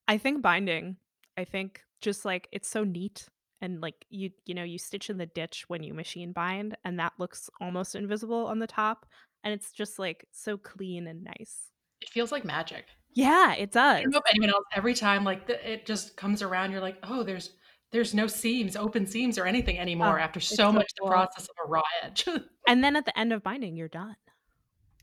I 0.08 0.18
think 0.18 0.42
binding. 0.42 0.98
I 1.36 1.44
think 1.44 1.82
just 2.00 2.24
like 2.24 2.48
it's 2.52 2.68
so 2.68 2.84
neat 2.84 3.28
and 3.60 3.80
like 3.80 4.04
you 4.10 4.30
you 4.44 4.54
know 4.54 4.62
you 4.64 4.78
stitch 4.78 5.10
in 5.10 5.18
the 5.18 5.26
ditch 5.26 5.68
when 5.68 5.82
you 5.82 5.94
machine 5.94 6.32
bind 6.32 6.76
and 6.84 6.98
that 6.98 7.14
looks 7.18 7.48
almost 7.60 7.94
invisible 7.94 8.46
on 8.46 8.58
the 8.58 8.66
top 8.66 9.06
and 9.42 9.52
it's 9.54 9.72
just 9.72 9.98
like 9.98 10.26
so 10.30 10.58
clean 10.58 11.06
and 11.06 11.24
nice 11.24 11.70
It 12.00 12.08
feels 12.08 12.32
like 12.32 12.42
magic. 12.44 12.86
Yeah 13.16 13.54
it 13.54 13.74
I 13.76 13.98
does 13.98 14.02
don't 14.02 14.10
know 14.12 14.18
if 14.18 14.30
anyone 14.30 14.50
else 14.50 14.64
every 14.74 14.94
time 14.94 15.24
like 15.24 15.46
the, 15.48 15.56
it 15.72 15.84
just 15.86 16.16
comes 16.16 16.42
around, 16.42 16.70
you're 16.70 16.80
like, 16.80 16.98
oh, 17.02 17.22
there's 17.24 17.50
there's 17.92 18.12
no 18.14 18.26
seams, 18.26 18.76
open 18.76 19.06
seams, 19.06 19.38
or 19.38 19.46
anything 19.46 19.78
oh, 19.78 19.82
anymore 19.82 20.18
Oh, 20.20 20.22
after 20.22 20.38
it's 20.38 20.48
so 20.48 20.54
so 20.56 20.72
much 20.72 20.88
the 20.96 21.00
cool. 21.02 21.10
process 21.10 21.44
of 21.48 21.56
a 21.64 21.68
raw 21.68 21.82
edge. 22.04 22.26
and 22.68 22.84
then 22.84 22.94
at 22.94 23.04
the 23.06 23.18
end 23.18 23.32
of 23.32 23.42
binding 23.42 23.74
you're 23.76 23.88
done 23.88 24.16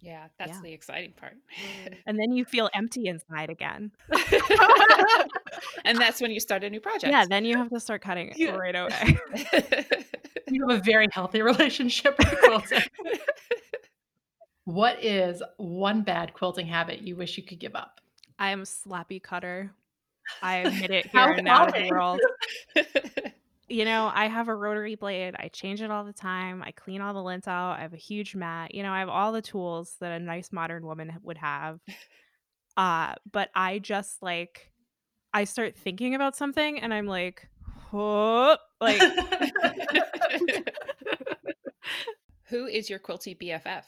Yeah, 0.02 0.28
that's 0.38 0.52
Yeah. 0.52 0.62
the 0.64 0.74
exciting 0.74 1.14
part. 1.14 1.36
Mm. 1.88 1.98
and 2.06 2.20
then 2.20 2.32
you 2.34 2.46
feel 2.46 2.70
empty 2.74 3.08
inside 3.08 3.50
again 3.50 3.92
and 5.86 5.98
that's 5.98 6.22
when 6.22 6.30
you 6.32 6.40
start 6.40 6.64
a 6.64 6.70
new 6.70 6.80
project. 6.82 7.12
yeah 7.12 7.26
then 7.28 7.46
you 7.46 7.58
have 7.58 7.70
to 7.70 7.80
start 7.80 8.02
cutting 8.02 8.28
it 8.30 8.38
Yeah. 8.38 8.52
right 8.56 8.76
away 8.76 9.18
you 10.50 10.68
have 10.68 10.78
a 10.80 10.84
very 10.84 11.08
healthy 11.12 11.42
relationship 11.42 12.16
with 12.20 12.36
quilting. 12.44 12.84
what 14.66 15.04
is 15.04 15.42
one 15.58 16.04
bad 16.04 16.34
quilting 16.34 16.68
habit 16.68 17.02
you 17.02 17.16
wish 17.16 17.38
you 17.38 17.44
could 17.44 17.60
give 17.60 17.76
up? 17.76 18.00
I'm 18.40 18.62
a 18.62 18.66
slappy 18.66 19.22
cutter 19.22 19.72
i 20.42 20.58
admit 20.58 20.92
it 20.92 21.06
here 21.12 21.32
and 21.32 21.46
now 21.46 21.66
to 21.66 21.80
the 21.80 21.90
world 21.90 22.20
you 23.70 23.86
know, 23.86 24.12
I 24.14 24.28
have 24.28 24.50
a 24.50 24.56
rotary 24.56 24.96
blade. 24.96 25.36
I 25.38 25.48
change 25.48 25.82
it 25.82 25.90
all 25.90 26.04
the 26.04 26.14
time. 26.14 26.62
I 26.62 26.72
clean 26.72 27.02
all 27.02 27.14
the 27.14 27.24
lint 27.24 27.48
out. 27.48 27.80
I 27.80 27.82
have 27.82 27.94
a 27.94 27.98
huge 27.98 28.36
mat. 28.36 28.76
You 28.76 28.84
know, 28.84 28.92
I 28.92 29.00
have 29.00 29.10
all 29.10 29.32
the 29.32 29.42
tools 29.42 29.96
that 30.00 30.12
a 30.12 30.20
nice 30.24 30.52
modern 30.52 30.86
woman 30.86 31.18
would 31.24 31.38
have. 31.38 31.80
Uh, 32.76 33.14
but 33.32 33.50
I 33.56 33.80
just 33.80 34.22
like 34.22 34.72
I 35.34 35.46
start 35.46 35.76
thinking 35.76 36.14
about 36.14 36.36
something 36.36 36.80
and 36.80 36.94
I'm 36.94 37.08
like, 37.08 37.48
whoop, 37.92 38.60
like 38.80 39.02
Who 42.50 42.68
is 42.68 42.90
your 42.90 43.00
quilty 43.00 43.36
BFF? 43.36 43.84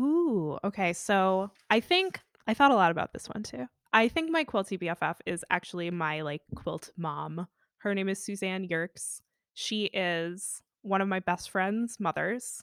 Ooh, 0.00 0.58
okay. 0.64 0.92
So 0.94 1.50
I 1.68 1.80
think 1.80 2.20
I 2.46 2.54
thought 2.54 2.70
a 2.70 2.76
lot 2.76 2.90
about 2.90 3.12
this 3.12 3.28
one 3.28 3.42
too. 3.42 3.66
I 3.92 4.08
think 4.08 4.30
my 4.30 4.44
quilty 4.44 4.78
BFF 4.80 5.16
is 5.26 5.44
actually 5.50 5.90
my 5.90 6.22
like 6.22 6.42
quilt 6.54 6.90
mom. 6.96 7.46
Her 7.78 7.94
name 7.94 8.08
is 8.08 8.24
Suzanne 8.24 8.64
Yerkes. 8.64 9.20
She 9.54 9.84
is 9.86 10.62
one 10.82 11.00
of 11.00 11.08
my 11.08 11.20
best 11.20 11.50
friend's 11.50 12.00
mothers. 12.00 12.62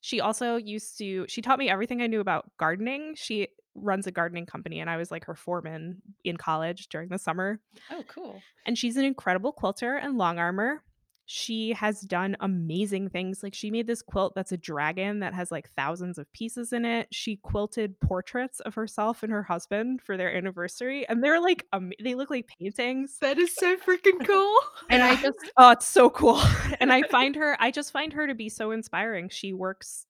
She 0.00 0.20
also 0.20 0.56
used 0.56 0.98
to 0.98 1.26
she 1.28 1.40
taught 1.42 1.58
me 1.58 1.68
everything 1.70 2.02
I 2.02 2.06
knew 2.08 2.20
about 2.20 2.50
gardening. 2.58 3.14
She 3.16 3.48
runs 3.74 4.06
a 4.06 4.10
gardening 4.10 4.46
company 4.46 4.80
and 4.80 4.88
I 4.88 4.96
was 4.96 5.10
like 5.10 5.24
her 5.26 5.34
foreman 5.34 6.00
in 6.24 6.36
college 6.36 6.88
during 6.88 7.08
the 7.10 7.18
summer 7.18 7.60
Oh, 7.90 8.02
cool. 8.08 8.40
and 8.64 8.76
she's 8.78 8.96
an 8.96 9.04
incredible 9.04 9.52
quilter 9.52 9.96
and 9.96 10.14
longarmer. 10.16 10.78
She 11.28 11.72
has 11.72 12.02
done 12.02 12.36
amazing 12.38 13.08
things. 13.08 13.42
Like 13.42 13.52
she 13.52 13.72
made 13.72 13.88
this 13.88 14.00
quilt 14.00 14.34
that's 14.36 14.52
a 14.52 14.56
dragon 14.56 15.18
that 15.20 15.34
has 15.34 15.50
like 15.50 15.68
thousands 15.70 16.18
of 16.18 16.32
pieces 16.32 16.72
in 16.72 16.84
it. 16.84 17.08
She 17.10 17.36
quilted 17.36 17.98
portraits 17.98 18.60
of 18.60 18.74
herself 18.76 19.24
and 19.24 19.32
her 19.32 19.42
husband 19.42 20.00
for 20.02 20.16
their 20.16 20.34
anniversary, 20.34 21.06
and 21.08 21.22
they're 21.24 21.40
like 21.40 21.66
um, 21.72 21.90
they 22.02 22.14
look 22.14 22.30
like 22.30 22.46
paintings. 22.46 23.18
That 23.20 23.38
is 23.38 23.52
so 23.52 23.76
freaking 23.76 24.24
cool. 24.26 24.56
And 24.88 25.02
I 25.02 25.16
just 25.16 25.38
oh, 25.56 25.72
it's 25.72 25.88
so 25.88 26.08
cool. 26.10 26.40
and 26.80 26.92
I 26.92 27.02
find 27.02 27.34
her 27.34 27.56
I 27.60 27.72
just 27.72 27.90
find 27.90 28.12
her 28.12 28.28
to 28.28 28.34
be 28.34 28.48
so 28.48 28.70
inspiring. 28.70 29.28
She 29.28 29.52
works 29.52 30.06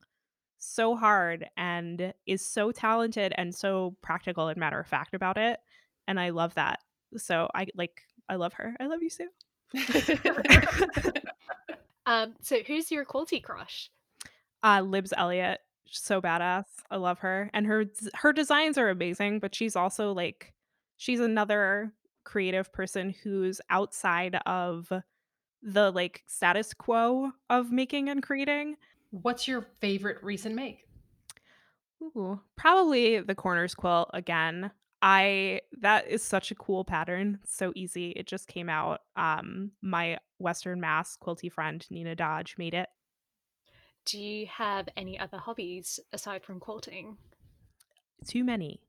so 0.59 0.97
hard 0.97 1.47
and 1.57 2.13
is 2.27 2.45
so 2.45 2.73
talented 2.73 3.33
and 3.39 3.55
so 3.55 3.97
practical 4.03 4.49
and 4.49 4.59
matter 4.59 4.79
of 4.79 4.87
fact 4.87 5.15
about 5.15 5.39
it. 5.39 5.61
And 6.09 6.21
I 6.21 6.29
love 6.29 6.53
that. 6.55 6.81
So 7.17 7.49
I 7.55 7.69
like 7.75 8.03
I 8.29 8.35
love 8.35 8.53
her. 8.55 8.77
I 8.79 8.87
love 8.87 9.03
you, 9.03 9.09
Sue. 9.09 9.29
Um, 12.07 12.35
so 12.41 12.59
who's 12.67 12.91
your 12.91 13.05
quality 13.05 13.41
crush? 13.41 13.91
Uh, 14.63 14.81
Libs 14.81 15.13
Elliott, 15.17 15.61
so 15.91 16.23
badass. 16.23 16.65
I 16.91 16.97
love 16.97 17.19
her, 17.19 17.51
and 17.53 17.67
her 17.67 17.87
her 18.15 18.33
designs 18.33 18.79
are 18.79 18.89
amazing. 18.89 19.41
But 19.41 19.55
she's 19.55 19.77
also 19.77 20.13
like, 20.13 20.55
she's 20.97 21.21
another 21.21 21.93
creative 22.25 22.73
person 22.73 23.15
who's 23.23 23.61
outside 23.71 24.37
of 24.47 24.91
the 25.63 25.91
like 25.91 26.23
status 26.27 26.73
quo 26.73 27.33
of 27.51 27.73
making 27.73 28.09
and 28.09 28.23
creating. 28.23 28.77
What's 29.11 29.49
your 29.49 29.67
favorite 29.81 30.23
recent 30.23 30.55
make? 30.55 30.87
Ooh, 32.03 32.41
probably 32.57 33.21
the 33.21 33.35
corners 33.35 33.75
quilt 33.75 34.11
again. 34.15 34.71
I 35.03 35.61
that 35.81 36.09
is 36.09 36.23
such 36.23 36.51
a 36.51 36.55
cool 36.55 36.85
pattern. 36.85 37.41
So 37.45 37.73
easy. 37.75 38.11
It 38.11 38.27
just 38.27 38.49
came 38.49 38.69
out. 38.69 39.01
Um, 39.17 39.73
my 39.83 40.19
Western 40.39 40.81
Mass 40.81 41.17
quilty 41.17 41.51
friend 41.51 41.87
Nina 41.91 42.15
Dodge 42.15 42.57
made 42.59 42.75
it. 42.75 42.89
Do 44.05 44.19
you 44.19 44.47
have 44.47 44.89
any 44.97 45.19
other 45.19 45.39
hobbies 45.39 45.99
aside 46.13 46.45
from 46.45 46.61
quilting? 46.61 47.17
too 48.27 48.45
many. 48.45 48.81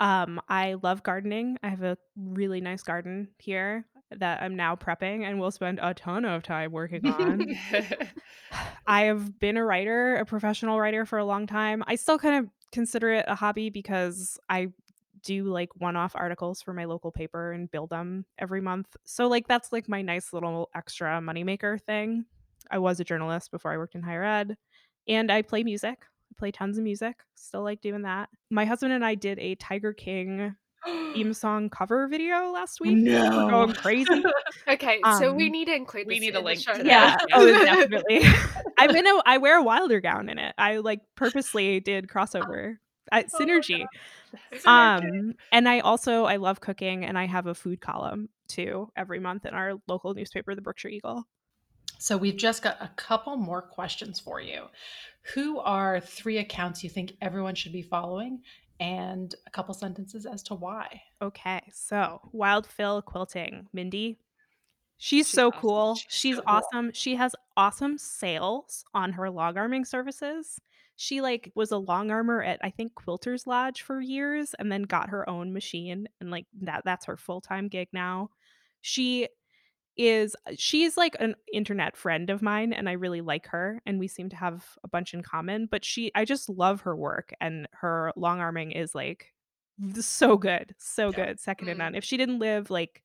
Um, 0.00 0.40
I 0.48 0.74
love 0.82 1.02
gardening. 1.02 1.58
I 1.62 1.68
have 1.68 1.82
a 1.82 1.96
really 2.16 2.60
nice 2.60 2.82
garden 2.82 3.28
here 3.38 3.86
that 4.10 4.42
I'm 4.42 4.56
now 4.56 4.76
prepping 4.76 5.24
and 5.24 5.40
will 5.40 5.50
spend 5.50 5.80
a 5.82 5.94
ton 5.94 6.24
of 6.24 6.42
time 6.42 6.72
working 6.72 7.06
on. 7.06 7.56
I 8.86 9.02
have 9.04 9.38
been 9.38 9.56
a 9.56 9.64
writer, 9.64 10.16
a 10.16 10.24
professional 10.24 10.78
writer 10.78 11.06
for 11.06 11.18
a 11.18 11.24
long 11.24 11.46
time. 11.46 11.82
I 11.86 11.96
still 11.96 12.18
kind 12.18 12.44
of 12.44 12.50
consider 12.72 13.12
it 13.12 13.24
a 13.28 13.34
hobby 13.34 13.70
because 13.70 14.38
I 14.48 14.68
do 15.24 15.44
like 15.44 15.70
one-off 15.80 16.12
articles 16.14 16.60
for 16.62 16.72
my 16.72 16.84
local 16.84 17.10
paper 17.10 17.52
and 17.52 17.70
build 17.70 17.90
them 17.90 18.24
every 18.38 18.60
month. 18.60 18.96
So 19.04 19.26
like 19.26 19.48
that's 19.48 19.72
like 19.72 19.88
my 19.88 20.02
nice 20.02 20.32
little 20.32 20.70
extra 20.74 21.20
moneymaker 21.20 21.80
thing. 21.80 22.24
I 22.70 22.78
was 22.78 23.00
a 23.00 23.04
journalist 23.04 23.50
before 23.50 23.72
I 23.72 23.76
worked 23.76 23.94
in 23.94 24.02
higher 24.02 24.24
ed 24.24 24.56
and 25.08 25.30
I 25.30 25.42
play 25.42 25.62
music. 25.64 26.04
I 26.30 26.34
play 26.38 26.50
tons 26.50 26.78
of 26.78 26.84
music. 26.84 27.16
Still 27.34 27.62
like 27.62 27.80
doing 27.80 28.02
that. 28.02 28.28
My 28.50 28.64
husband 28.64 28.92
and 28.92 29.04
I 29.04 29.14
did 29.14 29.38
a 29.38 29.54
Tiger 29.56 29.92
King 29.92 30.54
theme 31.14 31.32
song 31.34 31.68
cover 31.70 32.06
video 32.08 32.50
last 32.52 32.80
week. 32.80 32.96
We're 33.04 33.30
no. 33.30 33.48
going 33.50 33.72
crazy. 33.74 34.22
Okay, 34.66 34.98
so 35.18 35.32
we 35.34 35.46
Um, 35.46 35.52
need 35.52 35.66
to 35.66 35.74
include 35.74 36.06
we 36.06 36.18
need 36.18 36.28
a 36.34 36.38
in 36.38 36.44
the 36.44 36.48
link 36.48 36.60
show. 36.60 36.72
Yeah. 36.82 37.16
Oh, 37.34 37.46
definitely. 37.64 38.22
I'm 38.78 38.96
in 38.96 39.06
a. 39.06 39.20
I 39.26 39.36
wear 39.36 39.58
a 39.58 39.62
Wilder 39.62 40.00
gown 40.00 40.30
in 40.30 40.38
it. 40.38 40.54
I 40.56 40.78
like 40.78 41.00
purposely 41.16 41.80
did 41.80 42.08
crossover. 42.08 42.78
I, 43.12 43.20
Oh 43.20 43.24
my 43.38 43.44
synergy. 43.44 43.80
Synergy. 43.82 43.86
Um, 44.66 45.34
and 45.52 45.68
I 45.68 45.80
also 45.80 46.24
I 46.24 46.36
love 46.36 46.60
cooking, 46.60 47.04
and 47.04 47.18
I 47.18 47.26
have 47.26 47.46
a 47.46 47.54
food 47.54 47.80
column 47.80 48.28
too 48.48 48.90
every 48.96 49.20
month 49.20 49.46
in 49.46 49.54
our 49.54 49.74
local 49.88 50.14
newspaper, 50.14 50.54
the 50.54 50.62
Berkshire 50.62 50.88
Eagle. 50.88 51.26
So 51.98 52.16
we've 52.16 52.36
just 52.36 52.62
got 52.62 52.76
a 52.80 52.88
couple 52.96 53.36
more 53.36 53.62
questions 53.62 54.18
for 54.20 54.40
you. 54.40 54.64
Who 55.34 55.58
are 55.60 56.00
three 56.00 56.38
accounts 56.38 56.82
you 56.84 56.90
think 56.90 57.14
everyone 57.22 57.54
should 57.54 57.72
be 57.72 57.82
following? 57.82 58.40
And 58.80 59.34
a 59.46 59.50
couple 59.50 59.72
sentences 59.74 60.26
as 60.26 60.42
to 60.44 60.54
why. 60.54 61.00
Okay, 61.22 61.62
so 61.72 62.20
Wild 62.32 62.66
Phil 62.66 63.00
Quilting, 63.02 63.68
Mindy. 63.72 64.18
She's, 64.98 65.26
She's 65.26 65.28
so 65.28 65.48
awesome. 65.48 65.60
cool. 65.60 65.94
She's 65.94 66.06
She's 66.08 66.36
so 66.36 66.42
cool. 66.42 66.54
awesome. 66.56 66.90
She 66.92 67.14
has 67.16 67.34
awesome 67.56 67.98
sales 67.98 68.84
on 68.94 69.12
her 69.12 69.24
longarming 69.24 69.86
services. 69.86 70.60
She 70.96 71.20
like 71.20 71.50
was 71.54 71.72
a 71.72 71.76
longarmer 71.76 72.46
at 72.46 72.60
I 72.62 72.70
think 72.70 72.94
Quilters 72.94 73.46
Lodge 73.46 73.82
for 73.82 74.00
years 74.00 74.54
and 74.58 74.70
then 74.70 74.82
got 74.82 75.10
her 75.10 75.28
own 75.28 75.52
machine 75.52 76.08
and 76.20 76.30
like 76.30 76.46
that 76.62 76.82
that's 76.84 77.06
her 77.06 77.16
full-time 77.16 77.68
gig 77.68 77.88
now. 77.92 78.30
She 78.80 79.28
is 79.96 80.34
she's 80.56 80.96
like 80.96 81.16
an 81.20 81.34
internet 81.52 81.96
friend 81.96 82.30
of 82.30 82.42
mine 82.42 82.72
and 82.72 82.88
I 82.88 82.92
really 82.92 83.20
like 83.20 83.46
her 83.48 83.80
and 83.86 83.98
we 83.98 84.08
seem 84.08 84.28
to 84.30 84.36
have 84.36 84.64
a 84.84 84.88
bunch 84.88 85.14
in 85.14 85.22
common, 85.22 85.66
but 85.66 85.84
she 85.84 86.10
I 86.14 86.24
just 86.24 86.48
love 86.48 86.82
her 86.82 86.96
work 86.96 87.32
and 87.40 87.68
her 87.72 88.12
long 88.16 88.40
arming 88.40 88.72
is 88.72 88.94
like 88.94 89.32
so 90.00 90.36
good. 90.36 90.74
So 90.78 91.10
Yeah. 91.10 91.26
good. 91.26 91.40
Second 91.40 91.66
to 91.68 91.74
Mm. 91.74 91.78
none. 91.78 91.94
If 91.94 92.04
she 92.04 92.16
didn't 92.16 92.38
live 92.38 92.70
like 92.70 93.02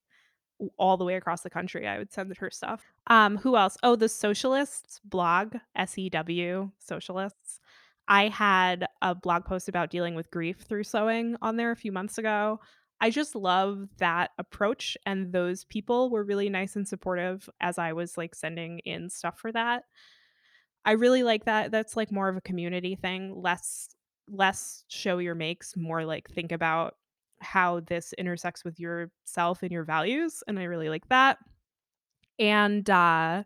all 0.78 0.98
the 0.98 1.06
way 1.06 1.16
across 1.16 1.42
the 1.42 1.50
country, 1.50 1.88
I 1.88 1.98
would 1.98 2.12
send 2.12 2.36
her 2.38 2.52
stuff. 2.52 2.84
Um, 3.08 3.38
who 3.38 3.56
else? 3.56 3.78
Oh, 3.82 3.96
the 3.96 4.08
Sewcialists 4.08 5.00
blog, 5.04 5.56
Sewcialists. 5.78 7.60
I 8.10 8.28
had 8.30 8.88
a 9.02 9.16
blog 9.16 9.46
post 9.46 9.70
about 9.70 9.92
dealing 9.92 10.16
with 10.16 10.32
grief 10.32 10.62
through 10.62 10.84
sewing 10.84 11.38
on 11.42 11.58
there 11.58 11.72
a 11.72 11.76
few 11.78 11.92
months 11.92 12.18
ago. 12.18 12.60
I 13.02 13.12
just 13.12 13.36
love 13.36 13.88
that 14.00 14.32
approach 14.38 14.98
and 15.06 15.32
those 15.32 15.64
people 15.66 16.10
were 16.10 16.24
really 16.24 16.50
nice 16.50 16.76
and 16.76 16.88
supportive 16.88 17.50
as 17.62 17.78
I 17.78 17.94
was 17.94 18.18
like 18.18 18.36
sending 18.36 18.80
in 18.80 19.10
stuff 19.10 19.40
for 19.40 19.52
that. 19.54 19.84
I 20.86 20.94
really 20.94 21.24
like 21.24 21.46
that. 21.46 21.72
That's 21.72 21.96
like 21.98 22.12
more 22.12 22.30
of 22.30 22.38
a 22.38 22.42
community 22.42 22.96
thing, 22.96 23.34
less 23.42 23.90
less 24.28 24.84
show 24.90 25.18
your 25.18 25.36
makes, 25.36 25.76
more 25.76 26.06
like 26.06 26.30
think 26.30 26.52
about 26.52 26.96
how 27.42 27.80
this 27.82 28.14
intersects 28.14 28.64
with 28.64 28.80
yourself 28.80 29.64
and 29.64 29.72
your 29.72 29.84
values 29.84 30.44
and 30.48 30.60
I 30.60 30.64
really 30.64 30.90
like 30.90 31.08
that. 31.10 31.38
And 32.40 32.90
uh 32.90 33.44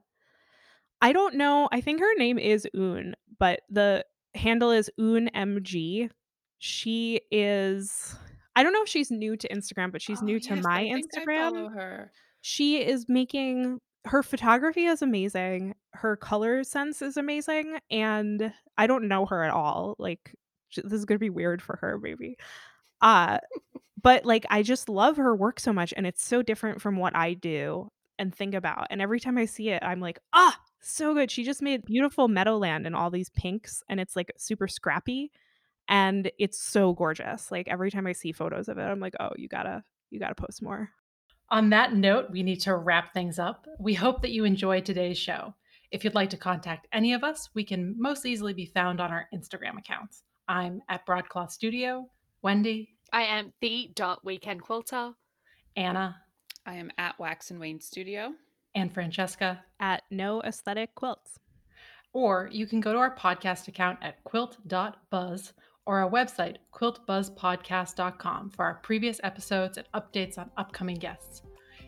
I 1.02 1.12
don't 1.12 1.36
know, 1.36 1.68
I 1.72 1.82
think 1.82 2.00
her 2.00 2.16
name 2.16 2.40
is 2.40 2.68
Un, 2.76 3.16
but 3.40 3.62
the 3.70 4.06
handle 4.36 4.72
is 4.72 4.90
UnMG. 5.00 6.10
She 6.60 7.22
is 7.32 8.16
I 8.56 8.64
don't 8.64 8.74
know 8.74 8.84
if 8.84 8.90
she's 8.90 9.10
new 9.12 9.36
to 9.38 9.48
Instagram, 9.50 9.92
but 9.92 10.02
she's 10.02 10.22
Oh, 10.22 10.26
new 10.26 10.40
to 10.40 10.56
yes, 10.56 10.64
my 10.64 10.82
I 10.82 10.92
think 10.92 11.06
I 11.16 11.20
Instagram 11.20 11.52
follow 11.52 11.70
her. 11.70 12.12
she 12.42 12.84
is 12.84 13.06
making 13.10 13.80
her 14.06 14.22
photography 14.22 14.86
is 14.86 15.02
amazing. 15.02 15.76
Her 15.94 16.16
color 16.18 16.64
sense 16.64 17.02
is 17.02 17.18
amazing, 17.18 17.78
and 17.90 18.54
I 18.78 18.88
don't 18.88 19.08
know 19.08 19.26
her 19.26 19.44
at 19.44 19.52
all. 19.52 19.96
Like 19.98 20.36
this 20.76 20.92
is 20.94 21.06
gonna 21.06 21.20
be 21.20 21.30
weird 21.30 21.62
for 21.62 21.78
her, 21.82 21.98
maybe. 22.00 22.38
Uh, 23.02 23.40
but 24.02 24.26
like 24.26 24.46
I 24.50 24.64
just 24.64 24.90
love 24.90 25.18
her 25.18 25.36
work 25.36 25.60
so 25.60 25.74
much, 25.74 25.94
and 25.96 26.06
it's 26.06 26.26
so 26.26 26.42
different 26.42 26.82
from 26.82 26.98
what 26.98 27.16
I 27.16 27.34
do 27.34 27.90
and 28.20 28.34
think 28.34 28.54
about. 28.54 28.88
And 28.90 29.02
every 29.02 29.20
time 29.20 29.38
I 29.38 29.46
see 29.46 29.70
it, 29.70 29.82
I'm 29.84 30.00
like, 30.00 30.20
ah, 30.34 30.58
so 30.84 31.14
good. 31.14 31.32
She 31.32 31.44
just 31.44 31.62
made 31.62 31.86
beautiful 31.86 32.28
Meadowland 32.28 32.86
and 32.86 32.96
all 32.96 33.10
these 33.10 33.30
pinks, 33.30 33.84
and 33.90 34.00
it's 34.00 34.16
like 34.16 34.32
super 34.38 34.68
scrappy, 34.68 35.32
and 35.88 36.32
it's 36.38 36.62
so 36.62 36.94
gorgeous. 36.94 37.52
Like 37.52 37.68
every 37.68 37.92
time 37.92 38.08
I 38.08 38.14
see 38.14 38.32
photos 38.32 38.68
of 38.68 38.78
it, 38.78 38.84
I'm 38.84 39.00
like, 39.00 39.16
oh, 39.20 39.32
you 39.36 39.48
gotta, 39.48 39.84
you 40.10 40.20
gotta 40.20 40.36
post 40.36 40.62
more. 40.62 40.90
On 41.50 41.70
that 41.70 41.94
note, 41.94 42.32
we 42.32 42.42
need 42.44 42.62
to 42.62 42.76
wrap 42.76 43.14
things 43.14 43.38
up. 43.38 43.68
We 43.80 43.94
hope 43.94 44.22
that 44.22 44.32
you 44.32 44.46
enjoyed 44.46 44.86
today's 44.86 45.18
show. 45.18 45.54
If 45.92 46.04
you'd 46.04 46.16
like 46.16 46.32
to 46.32 46.38
contact 46.38 46.88
any 46.92 47.14
of 47.14 47.24
us, 47.24 47.50
we 47.54 47.64
can 47.64 47.96
most 48.00 48.26
easily 48.26 48.54
be 48.54 48.66
found 48.66 49.00
on 49.00 49.12
our 49.12 49.28
Instagram 49.34 49.78
accounts. 49.78 50.24
I'm 50.48 50.82
at 50.90 51.06
Broadcloth 51.06 51.52
Studio, 51.52 52.10
Wendy, 52.42 52.94
I 53.14 53.22
am 53.26 53.54
the 53.62 53.92
dot 53.94 54.26
weekend 54.26 54.64
quilter. 54.64 55.14
Anna, 55.76 56.18
I 56.66 56.74
am 56.74 56.90
at 56.98 57.20
Wax 57.20 57.52
and 57.52 57.60
Wane 57.60 57.80
Studio. 57.80 58.34
And 58.76 58.94
Francesca. 58.94 59.64
At 59.80 60.04
No 60.12 60.42
Aesthetic 60.42 60.96
Quilts. 60.96 61.40
Or 62.14 62.50
you 62.52 62.68
can 62.68 62.80
go 62.80 62.94
to 62.94 63.00
our 63.00 63.16
podcast 63.16 63.68
account 63.68 64.00
at 64.02 64.24
quilt.buzz 64.24 65.54
or 65.86 66.00
our 66.00 66.10
website, 66.10 66.58
quiltbuzzpodcast.com, 66.74 68.52
for 68.52 68.66
our 68.66 68.76
previous 68.76 69.20
episodes 69.24 69.78
and 69.78 69.88
updates 69.94 70.38
on 70.38 70.50
upcoming 70.58 70.96
guests. 70.96 71.42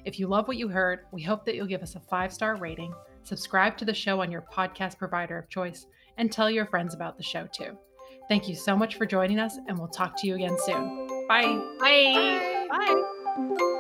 If 0.04 0.20
you 0.20 0.28
love 0.28 0.48
what 0.48 0.58
you 0.58 0.68
heard, 0.68 1.02
we 1.12 1.24
hope 1.24 1.46
that 1.46 1.56
you'll 1.56 1.66
give 1.66 1.82
us 1.82 1.96
a 1.96 2.00
five 2.00 2.34
star 2.34 2.56
rating, 2.56 2.94
subscribe 3.24 3.78
to 3.78 3.86
the 3.86 3.94
show 3.94 4.22
on 4.22 4.32
your 4.32 4.46
podcast 4.54 4.98
provider 4.98 5.38
of 5.38 5.50
choice, 5.50 5.88
and 6.18 6.32
tell 6.32 6.50
your 6.50 6.66
friends 6.66 6.94
about 6.94 7.18
the 7.18 7.24
show 7.24 7.48
too. 7.52 7.78
Thank 8.28 8.48
you 8.48 8.56
so 8.56 8.76
much 8.76 8.96
for 8.96 9.06
joining 9.06 9.40
us, 9.40 9.58
and 9.68 9.78
we'll 9.78 9.88
talk 9.88 10.16
to 10.18 10.28
you 10.28 10.36
again 10.36 10.58
soon. 10.60 11.08
Bye. 11.28 11.60
Bye. 11.80 12.68
Bye. 12.70 13.72